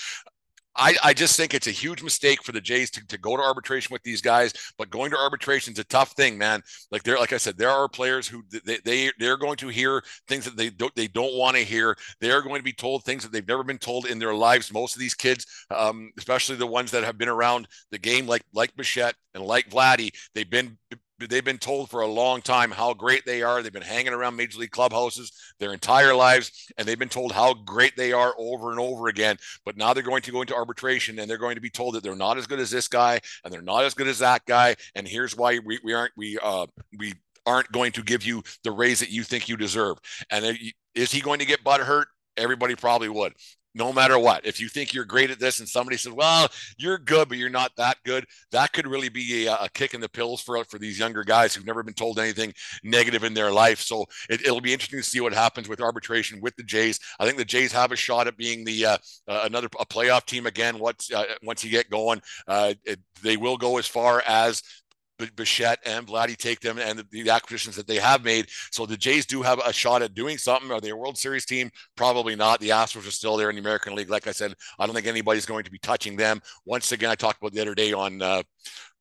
I, 0.75 0.95
I 1.05 1.13
just 1.13 1.37
think 1.37 1.53
it's 1.53 1.67
a 1.67 1.73
huge 1.73 2.03
mistake 2.03 2.43
for 2.43 2.53
the 2.53 2.61
Jays 2.61 2.91
to, 2.93 3.07
to 3.09 3.19
go 3.19 3.37
to 3.37 3.43
arbitration 3.43 3.93
with 3.93 4.03
these 4.03 4.23
guys, 4.23 4.55
but 4.79 4.91
going 4.91 5.11
to 5.11 5.19
arbitration 5.19 5.73
is 5.75 5.79
a 5.79 5.85
tough 5.85 6.13
thing, 6.13 6.39
man. 6.39 6.63
Like 6.91 7.03
there, 7.03 7.19
like 7.19 7.33
I 7.33 7.37
said, 7.37 7.59
there 7.59 7.69
are 7.69 7.89
players 7.89 8.27
who 8.27 8.43
they, 8.65 8.79
they 8.85 9.13
they're 9.19 9.37
going 9.37 9.57
to 9.59 9.69
hear 9.69 10.03
things 10.29 10.45
that 10.45 10.57
they 10.57 10.71
don't 10.71 10.95
they 10.95 11.09
don't 11.09 11.35
want 11.35 11.57
to 11.57 11.63
hear. 11.63 11.97
They're 12.21 12.43
going 12.43 12.59
to 12.59 12.65
be 12.65 12.73
told 12.73 13.05
things 13.05 13.23
that 13.23 13.33
they've 13.33 13.47
never 13.47 13.65
been 13.65 13.79
told 13.79 14.07
in 14.07 14.19
their 14.19 14.35
lives. 14.35 14.73
Most 14.73 14.97
of 14.97 15.01
these 15.01 15.15
kids, 15.15 15.47
um, 15.71 16.11
especially 16.17 16.57
the 16.57 16.67
ones 16.67 16.91
that 16.93 17.05
have 17.05 17.19
been 17.19 17.29
around 17.29 17.69
the 17.91 17.99
game, 17.99 18.27
like 18.27 18.43
like 18.55 18.75
Bichette 18.75 19.15
and 19.35 19.45
like 19.45 19.69
Vladdy, 19.69 20.11
they've 20.35 20.49
been 20.49 20.79
they've 21.27 21.45
been 21.45 21.59
told 21.59 21.91
for 21.91 22.01
a 22.01 22.07
long 22.07 22.43
time 22.43 22.71
how 22.71 22.95
great 22.95 23.25
they 23.27 23.43
are. 23.43 23.63
They've 23.63 23.73
been 23.73 23.83
hanging 23.83 24.13
around 24.13 24.37
major 24.37 24.59
league 24.59 24.71
clubhouses 24.71 25.33
their 25.59 25.73
entire 25.73 26.15
lives, 26.15 26.73
and 26.77 26.87
they've 26.87 26.99
been 26.99 27.09
told 27.09 27.33
how 27.33 27.55
great 27.55 27.97
they 27.97 28.13
are 28.13 28.35
over 28.39 28.71
and 28.71 28.81
over 28.81 29.09
again. 29.09 29.37
But 29.65 29.77
now 29.77 29.93
they're 29.93 30.03
going 30.03 30.23
to 30.23 30.33
go 30.33 30.41
into 30.41 30.55
arbitration, 30.55 31.19
and 31.19 31.31
they're 31.31 31.39
going 31.39 31.57
to 31.57 31.61
be 31.61 31.71
told 31.71 31.95
that 31.95 32.03
they're 32.03 32.17
not 32.17 32.39
as 32.39 32.47
good 32.47 32.61
as 32.61 32.71
this 32.71 32.89
guy, 32.89 33.21
and 33.45 33.53
they're 33.53 33.63
not 33.63 33.85
as 33.85 33.95
good 33.95 34.09
as 34.09 34.19
that 34.21 34.45
guy. 34.47 34.77
And 34.95 35.07
here's 35.07 35.37
why 35.37 35.59
we, 35.65 35.79
we 35.83 35.93
aren't 35.93 36.13
we 36.17 36.39
uh 36.43 36.67
we 36.99 37.15
aren't 37.45 37.73
going 37.73 37.93
to 37.93 38.03
give 38.03 38.25
you 38.25 38.43
the 38.63 38.71
raise 38.71 39.01
that 39.01 39.11
you 39.11 39.25
think 39.25 39.49
you 39.49 39.57
deserve. 39.57 39.99
And 40.31 40.59
is 40.95 41.11
he 41.11 41.21
going 41.21 41.41
to 41.41 41.47
get 41.47 41.65
butt 41.65 41.81
hurt? 41.81 42.09
Everybody 42.37 42.77
probably 42.77 43.09
would 43.09 43.35
no 43.75 43.93
matter 43.93 44.19
what. 44.19 44.45
If 44.47 44.61
you 44.61 44.69
think 44.69 44.93
you're 44.93 45.05
great 45.05 45.31
at 45.31 45.39
this 45.39 45.61
and 45.61 45.69
somebody 45.69 45.97
says, 45.97 46.13
well, 46.13 46.49
you're 46.77 46.99
good, 46.99 47.29
but 47.29 47.39
you're 47.39 47.51
not 47.51 47.73
that 47.77 47.99
good, 48.05 48.27
that 48.51 48.73
could 48.73 48.87
really 48.87 49.09
be 49.09 49.47
a, 49.47 49.55
a 49.55 49.69
kick 49.73 49.95
in 49.95 50.01
the 50.01 50.09
pills 50.09 50.41
for, 50.41 50.63
for 50.65 50.79
these 50.79 50.99
younger 50.99 51.25
guys 51.25 51.55
who've 51.55 51.67
never 51.67 51.83
been 51.83 51.95
told 51.95 52.19
anything 52.19 52.53
negative 52.83 53.25
in 53.25 53.35
their 53.35 53.51
life. 53.51 53.81
So 53.81 54.07
it, 54.29 54.51
will 54.51 54.61
be 54.61 54.73
interesting 54.73 55.01
to 55.01 55.05
see 55.05 55.21
what 55.21 55.33
happens 55.33 55.69
with 55.69 55.81
arbitration 55.81 56.41
with 56.41 56.57
the 56.57 56.63
Jays. 56.63 57.01
I 57.19 57.25
think 57.25 57.39
the 57.39 57.45
Jays 57.45 57.73
have 57.73 57.93
a 57.93 57.97
shot 57.97 58.27
at 58.27 58.37
being 58.37 58.65
the 58.65 58.87
uh, 58.87 58.99
uh, 59.29 59.43
another 59.45 59.69
a 59.81 59.87
playoff 59.87 60.27
team 60.27 60.47
again 60.47 60.79
once 60.79 61.11
uh, 61.13 61.25
once 61.43 61.65
you 61.65 61.71
get 61.71 61.91
going. 61.91 62.21
Uh, 62.47 62.75
it, 62.85 63.01
they 63.23 63.37
will 63.37 63.57
go 63.57 63.79
as 63.79 63.87
far 63.87 64.23
as 64.27 64.63
Bichette 65.37 65.79
and 65.85 66.07
Vladdy 66.07 66.37
take 66.37 66.61
them 66.61 66.79
and 66.79 66.99
the, 66.99 67.07
the, 67.11 67.31
acquisitions 67.31 67.77
that 67.77 67.87
they 67.87 67.97
have 67.97 68.25
made. 68.25 68.49
So 68.71 68.87
the 68.87 68.97
Jays 68.97 69.27
do 69.27 69.43
have 69.43 69.61
a 69.65 69.73
shot 69.73 70.03
at 70.03 70.15
doing 70.15 70.39
something. 70.39 70.71
Are 70.71 70.81
they 70.81 70.91
a 70.91 70.97
World 70.97 71.17
Series 71.17 71.45
team? 71.45 71.71
Probably 71.97 72.37
not. 72.37 72.61
The 72.61 72.71
Astros 72.71 73.07
are 73.07 73.13
still 73.13 73.37
there 73.37 73.51
in 73.51 73.57
the 73.57 73.61
American 73.61 73.95
League. 73.95 74.11
Like 74.11 74.27
I 74.27 74.33
said, 74.33 74.55
I 74.79 74.87
don't 74.87 74.95
think 74.95 75.07
anybody's 75.07 75.47
going 75.47 75.65
to 75.65 75.71
be 75.71 75.79
touching 75.79 76.17
them. 76.17 76.41
Once 76.65 76.93
again, 76.93 77.11
I 77.11 77.15
talked 77.15 77.41
about 77.41 77.53
the 77.53 77.61
other 77.61 77.75
day 77.75 77.93
on 77.93 78.21
uh, 78.21 78.43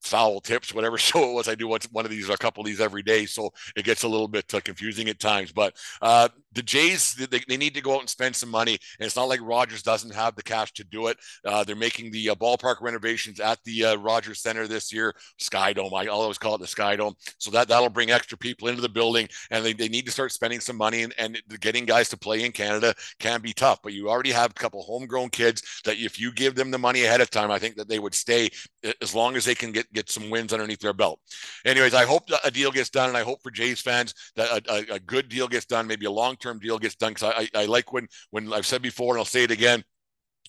foul 0.01 0.39
tips, 0.39 0.73
whatever 0.73 0.97
show 0.97 1.29
it 1.29 1.33
was. 1.33 1.47
I 1.47 1.55
do 1.55 1.67
one 1.67 2.05
of 2.05 2.09
these, 2.11 2.29
a 2.29 2.37
couple 2.37 2.61
of 2.61 2.67
these 2.67 2.81
every 2.81 3.03
day, 3.03 3.25
so 3.25 3.51
it 3.75 3.85
gets 3.85 4.03
a 4.03 4.07
little 4.07 4.27
bit 4.27 4.53
uh, 4.53 4.59
confusing 4.61 5.07
at 5.09 5.19
times. 5.19 5.51
But 5.51 5.75
uh, 6.01 6.29
the 6.53 6.61
Jays, 6.61 7.13
they, 7.13 7.41
they, 7.47 7.57
need 7.57 7.75
to 7.75 7.81
go 7.81 7.95
out 7.95 8.01
and 8.01 8.09
spend 8.09 8.35
some 8.35 8.49
money, 8.49 8.77
and 8.99 9.05
it's 9.05 9.15
not 9.15 9.29
like 9.29 9.39
Rogers 9.41 9.83
doesn't 9.83 10.13
have 10.13 10.35
the 10.35 10.43
cash 10.43 10.73
to 10.73 10.83
do 10.83 11.07
it. 11.07 11.17
Uh, 11.45 11.63
they're 11.63 11.75
making 11.75 12.11
the 12.11 12.31
uh, 12.31 12.35
ballpark 12.35 12.81
renovations 12.81 13.39
at 13.39 13.59
the 13.63 13.85
uh, 13.85 13.95
Rogers 13.95 14.41
Center 14.41 14.67
this 14.67 14.91
year, 14.91 15.15
Sky 15.37 15.73
Dome. 15.73 15.93
I 15.93 16.07
always 16.07 16.37
call 16.37 16.55
it 16.55 16.61
the 16.61 16.67
Sky 16.67 16.95
Dome, 16.95 17.13
so 17.37 17.51
that 17.51 17.67
that'll 17.67 17.89
bring 17.89 18.11
extra 18.11 18.37
people 18.37 18.67
into 18.67 18.81
the 18.81 18.89
building, 18.89 19.27
and 19.49 19.63
they, 19.63 19.73
they 19.73 19.87
need 19.87 20.05
to 20.05 20.11
start 20.11 20.31
spending 20.31 20.59
some 20.59 20.77
money. 20.77 21.03
And, 21.03 21.13
and 21.17 21.41
getting 21.59 21.85
guys 21.85 22.09
to 22.09 22.17
play 22.17 22.43
in 22.43 22.51
Canada 22.51 22.93
can 23.19 23.41
be 23.41 23.53
tough, 23.53 23.81
but 23.81 23.93
you 23.93 24.09
already 24.09 24.31
have 24.31 24.51
a 24.51 24.55
couple 24.55 24.81
homegrown 24.81 25.29
kids 25.29 25.81
that 25.85 25.97
if 25.97 26.19
you 26.19 26.33
give 26.33 26.55
them 26.55 26.71
the 26.71 26.77
money 26.77 27.03
ahead 27.03 27.21
of 27.21 27.29
time, 27.29 27.51
I 27.51 27.59
think 27.59 27.75
that 27.75 27.87
they 27.87 27.99
would 27.99 28.15
stay 28.15 28.49
as 29.01 29.15
long 29.15 29.35
as 29.35 29.45
they 29.45 29.55
can 29.55 29.71
get 29.71 29.90
get 29.93 30.09
some 30.09 30.29
wins 30.29 30.53
underneath 30.53 30.79
their 30.79 30.93
belt. 30.93 31.19
Anyways, 31.65 31.93
I 31.93 32.05
hope 32.05 32.23
a 32.43 32.51
deal 32.51 32.71
gets 32.71 32.89
done, 32.89 33.09
and 33.09 33.17
I 33.17 33.23
hope 33.23 33.41
for 33.41 33.51
Jays 33.51 33.81
fans 33.81 34.13
that 34.35 34.49
a, 34.67 34.73
a, 34.73 34.95
a 34.95 34.99
good 34.99 35.29
deal 35.29 35.47
gets 35.47 35.65
done, 35.65 35.87
maybe 35.87 36.05
a 36.05 36.11
long 36.11 36.35
term 36.35 36.59
deal 36.59 36.79
gets 36.79 36.95
done. 36.95 37.13
Because 37.13 37.33
I, 37.35 37.59
I, 37.59 37.63
I 37.63 37.65
like 37.65 37.93
when 37.93 38.07
when 38.31 38.51
I've 38.53 38.65
said 38.65 38.81
before, 38.81 39.13
and 39.13 39.19
I'll 39.19 39.25
say 39.25 39.43
it 39.43 39.51
again 39.51 39.83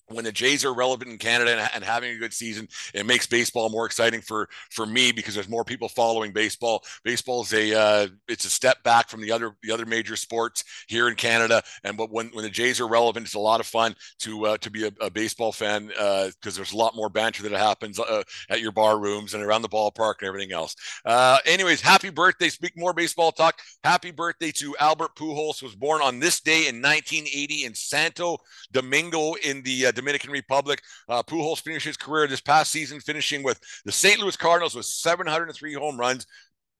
when 0.09 0.25
the 0.25 0.31
Jays 0.31 0.65
are 0.65 0.73
relevant 0.73 1.11
in 1.11 1.17
Canada 1.17 1.51
and, 1.51 1.69
and, 1.75 1.83
having 1.83 2.15
a 2.15 2.17
good 2.17 2.33
season, 2.33 2.67
it 2.93 3.05
makes 3.05 3.25
baseball 3.25 3.69
more 3.69 3.85
exciting 3.85 4.21
for 4.21 4.49
for 4.71 4.85
me 4.85 5.11
because 5.11 5.33
there's 5.33 5.49
more 5.49 5.63
people 5.63 5.87
following 5.87 6.31
baseball. 6.31 6.83
Baseball 7.03 7.41
is 7.43 7.53
a 7.53 7.73
uh, 7.73 8.07
it's 8.27 8.45
a 8.45 8.49
step 8.49 8.83
back 8.83 9.09
from 9.09 9.21
the 9.21 9.31
other 9.31 9.55
the 9.63 9.71
other 9.71 9.85
major 9.85 10.15
sports 10.15 10.63
here 10.87 11.07
in 11.07 11.15
Canada. 11.15 11.63
And 11.83 11.97
but 11.97 12.11
when, 12.11 12.27
when 12.29 12.43
the 12.43 12.49
Jays 12.49 12.79
are 12.79 12.87
relevant, 12.87 13.25
it's 13.25 13.35
a 13.35 13.39
lot 13.39 13.59
of 13.59 13.65
fun 13.65 13.95
to 14.19 14.45
uh, 14.47 14.57
to 14.57 14.69
be 14.69 14.87
a, 14.87 14.91
a 15.01 15.09
baseball 15.09 15.51
fan 15.51 15.87
because 15.87 16.35
uh, 16.45 16.51
there's 16.55 16.73
a 16.73 16.77
lot 16.77 16.95
more 16.95 17.09
banter 17.09 17.43
that 17.43 17.51
happens 17.51 17.99
uh, 17.99 18.23
at 18.49 18.61
your 18.61 18.71
bar 18.71 18.99
rooms 18.99 19.33
and 19.33 19.43
around 19.43 19.61
the 19.61 19.69
ballpark 19.69 20.15
and 20.19 20.27
everything 20.27 20.51
else. 20.51 20.75
Uh, 21.05 21.37
anyways, 21.45 21.81
happy 21.81 22.09
birthday! 22.09 22.49
Speak 22.49 22.73
more 22.77 22.93
baseball 22.93 23.31
talk. 23.31 23.59
Happy 23.83 24.11
birthday 24.11 24.51
to 24.51 24.75
Albert 24.79 25.15
Pujols, 25.15 25.63
was 25.63 25.75
born 25.75 26.01
on 26.01 26.19
this 26.19 26.39
day 26.41 26.67
in 26.67 26.81
1980 26.81 27.65
in 27.65 27.75
Santo 27.75 28.37
Domingo 28.71 29.33
in 29.35 29.61
the 29.63 29.87
uh, 29.87 29.91
Dominican 29.93 30.31
Republic. 30.31 30.81
Uh, 31.07 31.23
Pujols 31.23 31.61
finished 31.61 31.85
his 31.85 31.97
career 31.97 32.27
this 32.27 32.41
past 32.41 32.71
season, 32.71 32.99
finishing 32.99 33.43
with 33.43 33.59
the 33.85 33.91
St. 33.91 34.19
Louis 34.19 34.35
Cardinals 34.35 34.75
with 34.75 34.85
703 34.85 35.73
home 35.73 35.97
runs, 35.97 36.25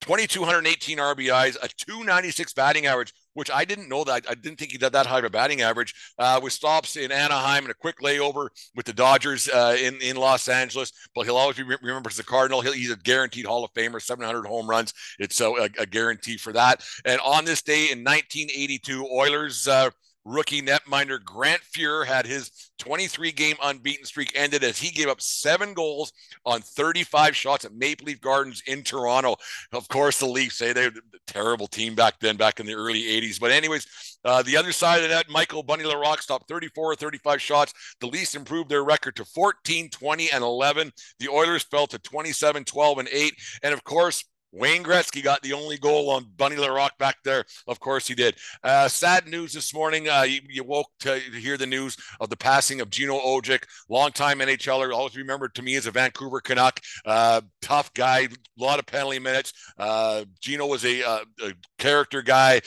2,218 0.04 0.98
RBIs, 0.98 1.56
a 1.62 1.68
296 1.70 2.54
batting 2.54 2.86
average, 2.86 3.14
which 3.36 3.50
I 3.50 3.64
didn't 3.64 3.88
know 3.88 4.04
that. 4.04 4.26
I 4.30 4.34
didn't 4.36 4.60
think 4.60 4.72
he 4.72 4.78
did 4.78 4.92
that 4.92 5.06
high 5.06 5.20
of 5.20 5.24
a 5.24 5.30
batting 5.30 5.62
average. 5.62 5.94
Uh, 6.20 6.42
with 6.44 6.52
stops 6.52 6.98
in 6.98 7.10
Anaheim 7.10 7.64
and 7.64 7.72
a 7.72 7.76
quick 7.76 8.00
layover 8.02 8.50
with 8.76 8.86
the 8.86 8.92
Dodgers 8.92 9.48
uh, 9.48 9.78
in 9.80 9.96
in 10.02 10.18
Los 10.18 10.50
Angeles, 10.50 10.92
but 11.16 11.24
he'll 11.24 11.38
always 11.38 11.56
be 11.56 11.64
remembered 11.64 12.12
as 12.12 12.20
a 12.20 12.24
Cardinal. 12.24 12.60
He'll, 12.60 12.74
he's 12.74 12.92
a 12.92 12.98
guaranteed 12.98 13.46
Hall 13.46 13.64
of 13.64 13.74
Famer, 13.74 14.02
700 14.02 14.46
home 14.46 14.70
runs. 14.70 14.94
It's 15.20 15.40
a, 15.40 15.50
a, 15.50 15.70
a 15.80 15.86
guarantee 15.86 16.38
for 16.38 16.52
that. 16.52 16.84
And 17.06 17.22
on 17.22 17.46
this 17.46 17.62
day 17.62 17.92
in 17.92 18.04
1982, 18.04 19.08
Oilers. 19.08 19.68
Uh, 19.68 19.90
Rookie 20.26 20.62
netminder 20.62 21.24
Grant 21.24 21.62
Fuhr 21.76 22.06
had 22.06 22.26
his 22.26 22.72
23 22.80 23.32
game 23.32 23.56
unbeaten 23.62 24.06
streak 24.06 24.32
ended 24.36 24.64
as 24.64 24.78
he 24.78 24.92
gave 24.92 25.08
up 25.08 25.22
seven 25.22 25.74
goals 25.74 26.14
on 26.46 26.62
35 26.62 27.36
shots 27.36 27.66
at 27.66 27.74
Maple 27.74 28.06
Leaf 28.06 28.22
Gardens 28.22 28.62
in 28.68 28.84
Toronto. 28.84 29.36
Of 29.72 29.88
course, 29.88 30.20
the 30.20 30.26
Leafs 30.26 30.58
say 30.58 30.74
they're 30.74 30.90
a 30.90 30.92
terrible 31.28 31.68
team 31.68 31.96
back 31.96 32.20
then, 32.20 32.38
back 32.38 32.60
in 32.60 32.66
the 32.66 32.74
early 32.74 33.04
80s. 33.04 33.40
But, 33.40 33.52
anyways, 33.52 33.88
uh, 34.26 34.44
the 34.44 34.58
other 34.58 34.72
side 34.72 35.04
of 35.04 35.10
that, 35.10 35.30
Michael 35.30 35.64
Bunny 35.64 35.84
Larocque 35.84 36.22
stopped 36.22 36.48
34 36.48 36.94
or 36.94 36.96
35 36.96 37.42
shots. 37.42 37.74
The 38.00 38.08
Leafs 38.08 38.36
improved 38.36 38.70
their 38.70 38.84
record 38.84 39.16
to 39.18 39.26
14, 39.26 39.90
20, 39.90 40.32
and 40.32 40.44
11. 40.44 40.92
The 41.20 41.30
Oilers 41.30 41.64
fell 41.64 41.88
to 41.88 42.00
27, 42.00 42.66
12, 42.66 42.98
and 42.98 43.10
8. 43.12 43.34
And 43.64 43.74
of 43.74 43.84
course, 43.84 44.24
Wayne 44.54 44.84
Gretzky 44.84 45.24
got 45.24 45.42
the 45.42 45.54
only 45.54 45.78
goal 45.78 46.12
on 46.12 46.28
Bunny 46.38 46.56
Larocque 46.58 46.98
back 47.00 47.18
there. 47.24 47.44
Of 47.68 47.80
course, 47.80 48.08
he 48.08 48.14
did. 48.14 48.36
Uh, 48.64 48.88
sad 48.88 49.28
news 49.28 49.52
this 49.52 49.74
morning. 49.74 50.08
Uh, 50.08 50.22
you, 50.22 50.42
you, 50.48 50.64
woke 50.64 50.88
to, 51.00 51.20
to, 51.20 51.40
hear 51.40 51.58
the 51.58 51.66
news 51.66 51.98
of 52.20 52.30
the 52.30 52.38
passing 52.38 52.80
of 52.80 52.92
Gino 52.92 53.18
Odjick, 53.20 53.64
longtime 53.90 54.40
NHLer, 54.40 54.94
always 54.94 55.18
remembered 55.18 55.56
to 55.56 55.64
me 55.64 55.76
as 55.76 55.88
a 55.88 55.92
Vancouver 55.92 56.40
Canuck. 56.40 56.80
Uh, 57.04 57.42
tough 57.64 57.92
guy, 57.96 58.20
a 58.20 58.30
lot 58.64 58.78
of 58.78 58.86
penalty 58.86 59.18
minutes. 59.18 59.54
Uh, 59.78 60.24
Gino 60.40 60.68
was 60.68 60.86
a, 60.86 61.04
uh, 61.04 61.26
a 61.42 61.54
character 61.80 62.22
guy, 62.22 62.62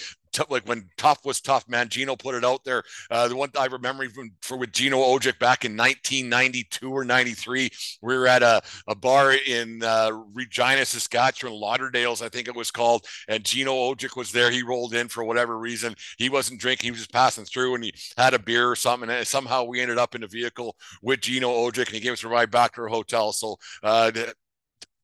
like 0.49 0.67
when 0.69 0.89
tough 0.97 1.25
was 1.25 1.41
tough, 1.41 1.69
man. 1.69 1.89
Gino 1.89 2.17
put 2.17 2.35
it 2.35 2.45
out 2.45 2.65
there. 2.65 2.83
Uh, 3.11 3.29
the 3.29 3.37
one 3.37 3.51
I 3.59 3.67
remember 3.67 4.09
from, 4.09 4.31
for 4.43 4.57
with 4.57 4.73
Gino 4.73 4.99
Odjick 4.99 5.39
back 5.39 5.65
in 5.65 5.77
1992 5.77 6.91
or 6.91 7.05
93, 7.05 7.71
we 8.03 8.17
were 8.17 8.27
at 8.27 8.43
a, 8.43 8.63
a 8.87 8.95
bar 8.95 9.33
in 9.33 9.83
uh, 9.83 10.11
Regina, 10.33 10.85
Saskatchewan, 10.85 11.55
Lauderdale's, 11.55 12.23
I 12.23 12.29
think 12.29 12.49
it 12.49 12.57
was 12.57 12.71
called, 12.71 13.07
and 13.29 13.45
Gino 13.45 13.73
Odjick 13.73 14.17
was 14.17 14.33
there. 14.33 14.51
He 14.51 14.63
rolled 14.63 14.95
in 14.95 15.09
for 15.09 15.25
whatever 15.25 15.59
reason. 15.59 15.95
He 16.19 16.29
wasn't 16.29 16.61
drinking; 16.61 16.87
he 16.89 16.91
was 16.91 17.01
just 17.01 17.13
passing 17.13 17.45
through, 17.45 17.75
and 17.75 17.85
he 17.85 17.93
had 18.17 18.35
a 18.35 18.39
beer 18.39 18.71
or 18.71 18.77
something. 18.77 19.11
And 19.11 19.27
somehow 19.27 19.65
we 19.65 19.81
ended 19.81 19.99
up 19.99 20.15
in 20.15 20.23
a 20.23 20.29
vehicle 20.29 20.77
with 21.03 21.21
Gino 21.21 21.51
Odjick, 21.51 21.87
and 21.87 21.95
he 21.95 22.01
gave 22.01 22.13
us 22.13 22.25
a 22.25 22.29
ride 22.29 22.51
back 22.51 22.75
to 22.75 22.83
our 22.83 22.89
hotel. 22.89 23.33
So. 23.33 23.57
Uh, 23.83 24.11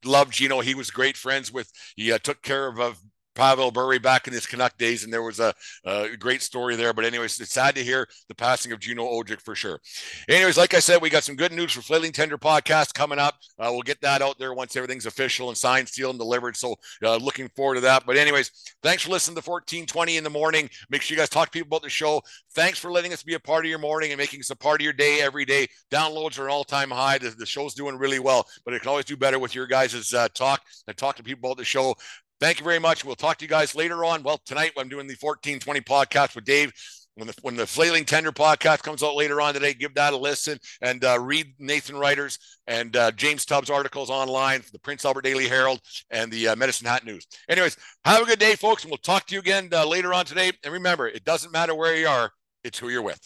love 0.05 0.31
Gino. 0.31 0.61
He 0.61 0.75
was 0.75 0.91
great 0.91 1.17
friends 1.17 1.53
with. 1.53 1.71
He 1.97 2.13
uh, 2.13 2.19
took 2.19 2.43
care 2.43 2.67
of, 2.67 2.81
of 2.81 2.99
Pavel 3.35 3.71
Bure 3.71 3.99
back 4.01 4.27
in 4.27 4.33
his 4.33 4.47
Canuck 4.47 4.77
days, 4.79 5.05
and 5.05 5.13
there 5.13 5.23
was 5.23 5.41
a, 5.41 5.55
a, 5.85 6.17
great 6.17 6.43
story 6.43 6.77
there. 6.77 6.93
But 6.93 7.05
anyways, 7.05 7.41
it's 7.41 7.53
sad 7.53 7.75
to 7.77 7.83
hear 7.83 8.07
the 8.29 8.35
passing 8.35 8.73
of 8.73 8.81
Gino 8.81 9.05
Odjick 9.05 9.41
for 9.41 9.55
sure. 9.55 9.81
Anyways, 10.29 10.59
like 10.59 10.75
I 10.75 10.79
said, 10.79 11.01
we 11.01 11.11
got 11.11 11.25
some 11.25 11.37
good 11.37 11.53
news 11.53 11.73
for 11.73 11.83
Flailing 11.83 12.13
Tender 12.13 12.39
podcast 12.39 12.95
coming 12.95 13.19
up. 13.19 13.35
Uh, 13.59 13.69
we'll 13.71 13.83
get 13.83 14.01
that 14.03 14.23
out 14.23 14.39
there 14.39 14.55
once 14.55 14.77
everything's 14.77 15.07
official 15.07 15.49
and 15.49 15.57
signed, 15.57 15.89
sealed, 15.89 16.11
and 16.11 16.19
delivered. 16.19 16.57
So 16.57 16.77
uh, 17.05 17.17
looking 17.17 17.49
forward 17.57 17.77
to 17.77 17.81
that. 17.83 18.05
But 18.07 18.17
anyways, 18.17 18.51
thanks 18.83 19.03
for 19.03 19.11
listening 19.11 19.37
to 19.37 19.51
1420 19.51 20.17
in 20.17 20.25
the 20.25 20.31
morning. 20.31 20.69
Make 20.91 21.03
sure 21.03 21.15
you 21.15 21.21
guys 21.21 21.29
talk 21.29 21.49
to 21.49 21.53
people 21.53 21.69
about 21.69 21.83
the 21.83 21.91
show. 21.91 22.23
Thanks 22.55 22.79
for 22.79 22.93
letting 22.93 23.13
us 23.13 23.23
be 23.23 23.35
a 23.35 23.41
part 23.41 23.65
of 23.65 23.71
your 23.71 23.79
morning 23.79 24.13
and 24.13 24.19
making 24.19 24.41
us 24.41 24.51
a 24.51 24.57
part 24.57 24.81
of 24.81 24.85
your 24.85 24.93
day 24.93 25.21
every 25.21 25.45
day. 25.45 25.69
Downloads 25.91 26.39
are 26.39 26.45
an 26.45 26.51
all-time 26.51 26.91
high. 26.91 27.19
The, 27.19 27.31
the 27.31 27.47
show's 27.47 27.75
doing 27.75 27.97
really 27.97 28.19
well, 28.19 28.47
but 28.65 28.75
it 28.75 28.81
can 28.81 28.89
always 28.89 29.05
do 29.05 29.17
better 29.17 29.39
with 29.39 29.55
your 29.55 29.67
guys' 29.67 30.13
uh, 30.13 30.29
talk 30.35 30.63
and 30.87 30.97
talk 30.97 31.17
to 31.17 31.23
people 31.23 31.51
about 31.51 31.59
the 31.59 31.65
show. 31.65 31.95
Thank 32.43 32.59
you 32.59 32.65
very 32.65 32.81
much. 32.81 33.05
We'll 33.05 33.15
talk 33.15 33.39
to 33.39 33.45
you 33.45 33.49
guys 33.49 33.77
later 33.77 34.05
on. 34.05 34.25
Well, 34.25 34.41
tonight 34.45 34.73
I'm 34.77 34.89
doing 34.89 35.07
the 35.07 35.15
1420 35.21 35.81
podcast 35.83 36.35
with 36.35 36.45
Dave. 36.45 36.73
When 37.15 37.29
the 37.29 37.35
when 37.43 37.55
the 37.55 37.69
flailing 37.69 38.05
tender 38.05 38.33
podcast 38.33 38.83
comes 38.83 39.01
out 39.05 39.15
later 39.15 39.41
on 39.41 39.55
today, 39.55 39.75
give 39.75 39.95
that 39.95 40.13
a 40.13 40.17
listen 40.17 40.59
and 40.81 41.05
uh, 41.05 41.21
read 41.21 41.55
Nathan 41.61 41.95
Ryder's 41.95 42.41
and 42.67 42.97
uh, 42.97 43.13
James 43.13 43.45
Tubbs 43.47 43.71
articles 43.71 44.11
online 44.11 44.61
for 44.63 44.73
the 44.73 44.81
Prince 44.81 45.05
Albert 45.05 45.23
Daily 45.23 45.47
Herald 45.47 45.79
and 46.11 46.33
the 46.33 46.49
uh, 46.49 46.57
Medicine 46.57 46.89
Hat 46.89 47.05
News. 47.05 47.29
Anyways, 47.49 47.77
have 48.05 48.23
a 48.23 48.27
good 48.27 48.41
day, 48.41 48.57
folks, 48.57 48.83
and 48.83 48.91
we'll 48.91 48.99
talk 48.99 49.25
to 49.27 49.35
you 49.35 49.41
again 49.41 49.69
uh, 49.73 49.87
later 49.87 50.13
on 50.13 50.25
today. 50.25 50.51
And 50.65 50.73
remember, 50.73 51.07
it 51.07 51.23
doesn't 51.23 51.53
matter 51.53 51.77
where 51.77 51.95
you 51.95 52.09
are; 52.09 52.33
it's 52.65 52.81
who 52.81 52.89
you're 52.89 53.03
with. 53.03 53.21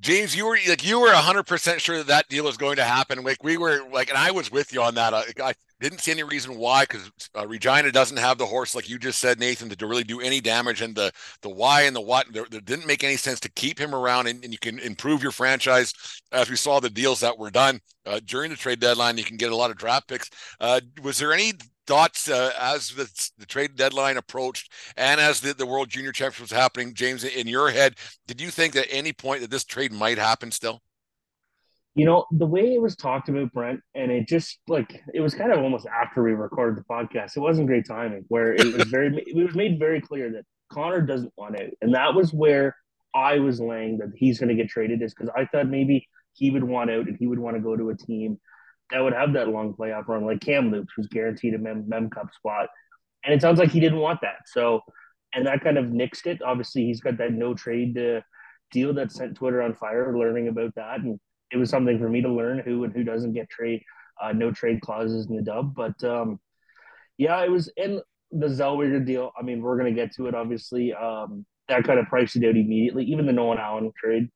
James, 0.00 0.34
you 0.34 0.46
were 0.46 0.58
like 0.66 0.84
you 0.84 0.98
were 0.98 1.12
hundred 1.12 1.46
percent 1.46 1.80
sure 1.80 1.98
that 1.98 2.06
that 2.06 2.28
deal 2.28 2.44
was 2.44 2.56
going 2.56 2.76
to 2.76 2.84
happen. 2.84 3.22
Like 3.22 3.44
we 3.44 3.58
were 3.58 3.82
like, 3.92 4.08
and 4.08 4.16
I 4.16 4.30
was 4.30 4.50
with 4.50 4.72
you 4.72 4.82
on 4.82 4.94
that. 4.94 5.12
I, 5.12 5.24
I 5.42 5.52
didn't 5.78 6.00
see 6.00 6.10
any 6.10 6.22
reason 6.22 6.56
why 6.56 6.84
because 6.84 7.10
uh, 7.36 7.46
Regina 7.46 7.92
doesn't 7.92 8.16
have 8.16 8.38
the 8.38 8.46
horse 8.46 8.74
like 8.74 8.88
you 8.88 8.98
just 8.98 9.18
said, 9.18 9.38
Nathan, 9.38 9.68
to, 9.68 9.76
to 9.76 9.86
really 9.86 10.04
do 10.04 10.20
any 10.20 10.40
damage. 10.40 10.80
And 10.80 10.94
the 10.94 11.12
the 11.42 11.50
why 11.50 11.82
and 11.82 11.94
the 11.94 12.00
what 12.00 12.32
there, 12.32 12.46
there 12.50 12.62
didn't 12.62 12.86
make 12.86 13.04
any 13.04 13.16
sense 13.16 13.40
to 13.40 13.50
keep 13.50 13.78
him 13.78 13.94
around, 13.94 14.26
and, 14.26 14.42
and, 14.42 14.52
you 14.52 14.58
can 14.58 14.78
improve 14.78 15.22
your 15.22 15.32
franchise 15.32 15.92
as 16.32 16.48
we 16.48 16.56
saw 16.56 16.80
the 16.80 16.88
deals 16.88 17.20
that 17.20 17.38
were 17.38 17.50
done 17.50 17.78
uh, 18.06 18.20
during 18.24 18.50
the 18.50 18.56
trade 18.56 18.80
deadline. 18.80 19.18
You 19.18 19.24
can 19.24 19.36
get 19.36 19.52
a 19.52 19.56
lot 19.56 19.70
of 19.70 19.76
draft 19.76 20.08
picks. 20.08 20.30
Uh, 20.60 20.80
was 21.02 21.18
there 21.18 21.34
any 21.34 21.52
thoughts 21.90 22.30
uh, 22.30 22.52
as 22.56 22.90
the, 22.90 23.30
the, 23.38 23.46
trade 23.46 23.74
deadline 23.74 24.16
approached 24.16 24.72
and 24.96 25.20
as 25.20 25.40
the, 25.40 25.52
the 25.52 25.66
World 25.66 25.88
Junior 25.88 26.12
Championship 26.12 26.42
was 26.42 26.52
happening, 26.52 26.94
James, 26.94 27.24
in 27.24 27.48
your 27.48 27.68
head, 27.68 27.96
did 28.28 28.40
you 28.40 28.48
think 28.48 28.76
at 28.76 28.86
any 28.90 29.12
point 29.12 29.40
that 29.40 29.50
this 29.50 29.64
trade 29.64 29.90
might 29.90 30.16
happen 30.16 30.52
still? 30.52 30.82
You 31.96 32.06
know, 32.06 32.26
the 32.30 32.46
way 32.46 32.74
it 32.74 32.80
was 32.80 32.94
talked 32.94 33.28
about, 33.28 33.52
Brent, 33.52 33.80
and 33.96 34.12
it 34.12 34.28
just 34.28 34.60
like 34.68 35.02
it 35.12 35.20
was 35.20 35.34
kind 35.34 35.50
of 35.50 35.58
almost 35.58 35.88
after 35.88 36.22
we 36.22 36.30
recorded 36.30 36.78
the 36.78 36.86
podcast. 36.88 37.36
It 37.36 37.40
wasn't 37.40 37.66
great 37.66 37.88
timing 37.88 38.24
where 38.28 38.54
it 38.54 38.72
was 38.72 38.86
very 38.86 39.08
it 39.26 39.44
was 39.44 39.56
made 39.56 39.80
very 39.80 40.00
clear 40.00 40.30
that 40.30 40.44
Connor 40.72 41.00
doesn't 41.00 41.32
want 41.36 41.60
out. 41.60 41.70
And 41.82 41.92
that 41.96 42.14
was 42.14 42.32
where 42.32 42.76
I 43.12 43.40
was 43.40 43.60
laying 43.60 43.98
that 43.98 44.12
he's 44.14 44.38
gonna 44.38 44.54
get 44.54 44.68
traded 44.68 45.02
is 45.02 45.12
because 45.12 45.30
I 45.36 45.46
thought 45.46 45.66
maybe 45.66 46.06
he 46.34 46.52
would 46.52 46.62
want 46.62 46.92
out 46.92 47.08
and 47.08 47.16
he 47.18 47.26
would 47.26 47.40
want 47.40 47.56
to 47.56 47.60
go 47.60 47.76
to 47.76 47.90
a 47.90 47.96
team 47.96 48.38
that 48.90 49.00
would 49.00 49.12
have 49.12 49.32
that 49.34 49.48
long 49.48 49.74
playoff 49.74 50.08
run, 50.08 50.24
like 50.24 50.40
Kamloops, 50.40 50.92
who's 50.96 51.06
guaranteed 51.06 51.54
a 51.54 51.58
Mem, 51.58 51.88
Mem 51.88 52.10
Cup 52.10 52.32
spot. 52.34 52.68
And 53.24 53.34
it 53.34 53.40
sounds 53.40 53.58
like 53.58 53.70
he 53.70 53.80
didn't 53.80 53.98
want 53.98 54.20
that. 54.22 54.46
So, 54.46 54.80
and 55.34 55.46
that 55.46 55.62
kind 55.62 55.78
of 55.78 55.86
nixed 55.86 56.26
it. 56.26 56.42
Obviously, 56.42 56.84
he's 56.84 57.00
got 57.00 57.18
that 57.18 57.32
no 57.32 57.54
trade 57.54 57.96
uh, 57.98 58.20
deal 58.72 58.94
that 58.94 59.12
sent 59.12 59.36
Twitter 59.36 59.62
on 59.62 59.74
fire, 59.74 60.16
learning 60.16 60.48
about 60.48 60.74
that. 60.76 61.00
And 61.00 61.20
it 61.52 61.56
was 61.56 61.70
something 61.70 61.98
for 61.98 62.08
me 62.08 62.22
to 62.22 62.32
learn 62.32 62.60
who 62.60 62.84
and 62.84 62.92
who 62.92 63.04
doesn't 63.04 63.32
get 63.32 63.50
trade, 63.50 63.82
uh, 64.20 64.32
no 64.32 64.50
trade 64.50 64.80
clauses 64.80 65.26
in 65.28 65.36
the 65.36 65.42
dub. 65.42 65.74
But 65.74 66.02
um, 66.02 66.40
yeah, 67.18 67.42
it 67.44 67.50
was 67.50 67.70
in 67.76 68.00
the 68.32 68.46
Zellweger 68.46 69.04
deal. 69.04 69.32
I 69.38 69.42
mean, 69.42 69.60
we're 69.60 69.78
going 69.78 69.94
to 69.94 70.00
get 70.00 70.14
to 70.14 70.26
it, 70.26 70.34
obviously. 70.34 70.94
Um, 70.94 71.44
that 71.68 71.84
kind 71.84 72.00
of 72.00 72.06
priced 72.06 72.36
it 72.36 72.44
out 72.44 72.56
immediately. 72.56 73.04
Even 73.04 73.26
the 73.26 73.32
Nolan 73.32 73.58
Allan 73.58 73.92
trade, 73.96 74.28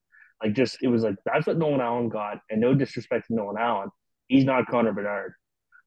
like 0.42 0.52
just, 0.52 0.78
it 0.82 0.88
was 0.88 1.02
like, 1.02 1.16
that's 1.24 1.46
what 1.46 1.58
Nolan 1.58 1.80
Allan 1.80 2.08
got. 2.08 2.38
And 2.50 2.60
no 2.60 2.74
disrespect 2.74 3.28
to 3.28 3.34
Nolan 3.34 3.56
Allan 3.58 3.90
He's 4.28 4.44
not 4.44 4.66
Connor 4.66 4.92
Bedard. 4.92 5.34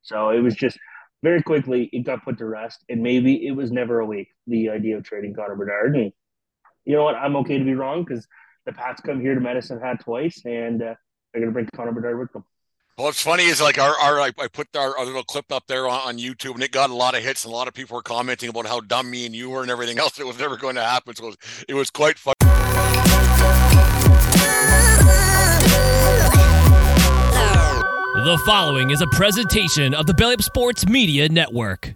So 0.01 0.29
it 0.29 0.39
was 0.39 0.55
just 0.55 0.77
very 1.23 1.41
quickly 1.41 1.89
it 1.91 2.05
got 2.05 2.23
put 2.23 2.37
to 2.37 2.45
rest, 2.45 2.83
and 2.89 3.01
maybe 3.01 3.45
it 3.47 3.51
was 3.51 3.71
never 3.71 3.99
a 3.99 4.05
week 4.05 4.29
the 4.45 4.69
idea 4.69 4.97
of 4.97 5.03
trading 5.03 5.33
Connor 5.33 5.55
Bedard. 5.55 5.95
And 5.95 6.11
you 6.85 6.95
know 6.95 7.03
what? 7.03 7.15
I'm 7.15 7.35
okay 7.37 7.57
to 7.57 7.65
be 7.65 7.73
wrong 7.73 8.03
because 8.03 8.27
the 8.65 8.73
Pats 8.73 9.01
come 9.01 9.19
here 9.19 9.33
to 9.33 9.41
Medicine 9.41 9.79
Hat 9.79 10.01
twice, 10.01 10.41
and 10.45 10.81
uh, 10.81 10.93
they're 11.33 11.41
going 11.41 11.47
to 11.47 11.51
bring 11.51 11.67
Connor 11.75 11.91
Bedard 11.91 12.19
with 12.19 12.31
them. 12.33 12.45
Well, 12.97 13.05
what's 13.05 13.21
funny 13.21 13.43
is 13.43 13.61
like 13.61 13.77
our, 13.77 13.95
our 13.99 14.19
I, 14.19 14.31
put 14.31 14.75
our, 14.75 14.97
our, 14.97 15.05
little 15.05 15.23
clip 15.23 15.51
up 15.51 15.67
there 15.67 15.87
on, 15.87 16.01
on, 16.07 16.17
YouTube 16.17 16.55
and 16.55 16.63
it 16.63 16.71
got 16.71 16.89
a 16.89 16.95
lot 16.95 17.15
of 17.15 17.21
hits 17.21 17.45
and 17.45 17.53
a 17.53 17.55
lot 17.55 17.67
of 17.67 17.75
people 17.75 17.95
were 17.95 18.01
commenting 18.01 18.49
about 18.49 18.65
how 18.65 18.79
dumb 18.79 19.11
me 19.11 19.27
and 19.27 19.35
you 19.35 19.51
were 19.51 19.61
and 19.61 19.69
everything 19.69 19.99
else. 19.99 20.19
It 20.19 20.25
was 20.25 20.39
never 20.39 20.57
going 20.57 20.73
to 20.77 20.83
happen. 20.83 21.13
So 21.13 21.25
it 21.25 21.27
was, 21.27 21.37
it 21.69 21.73
was 21.75 21.91
quite 21.91 22.17
fun. 22.17 22.33
The 28.27 28.37
following 28.39 28.89
is 28.89 28.99
a 28.99 29.07
presentation 29.07 29.93
of 29.93 30.05
the 30.05 30.13
Belly 30.13 30.35
Sports 30.39 30.85
Media 30.85 31.29
Network. 31.29 31.93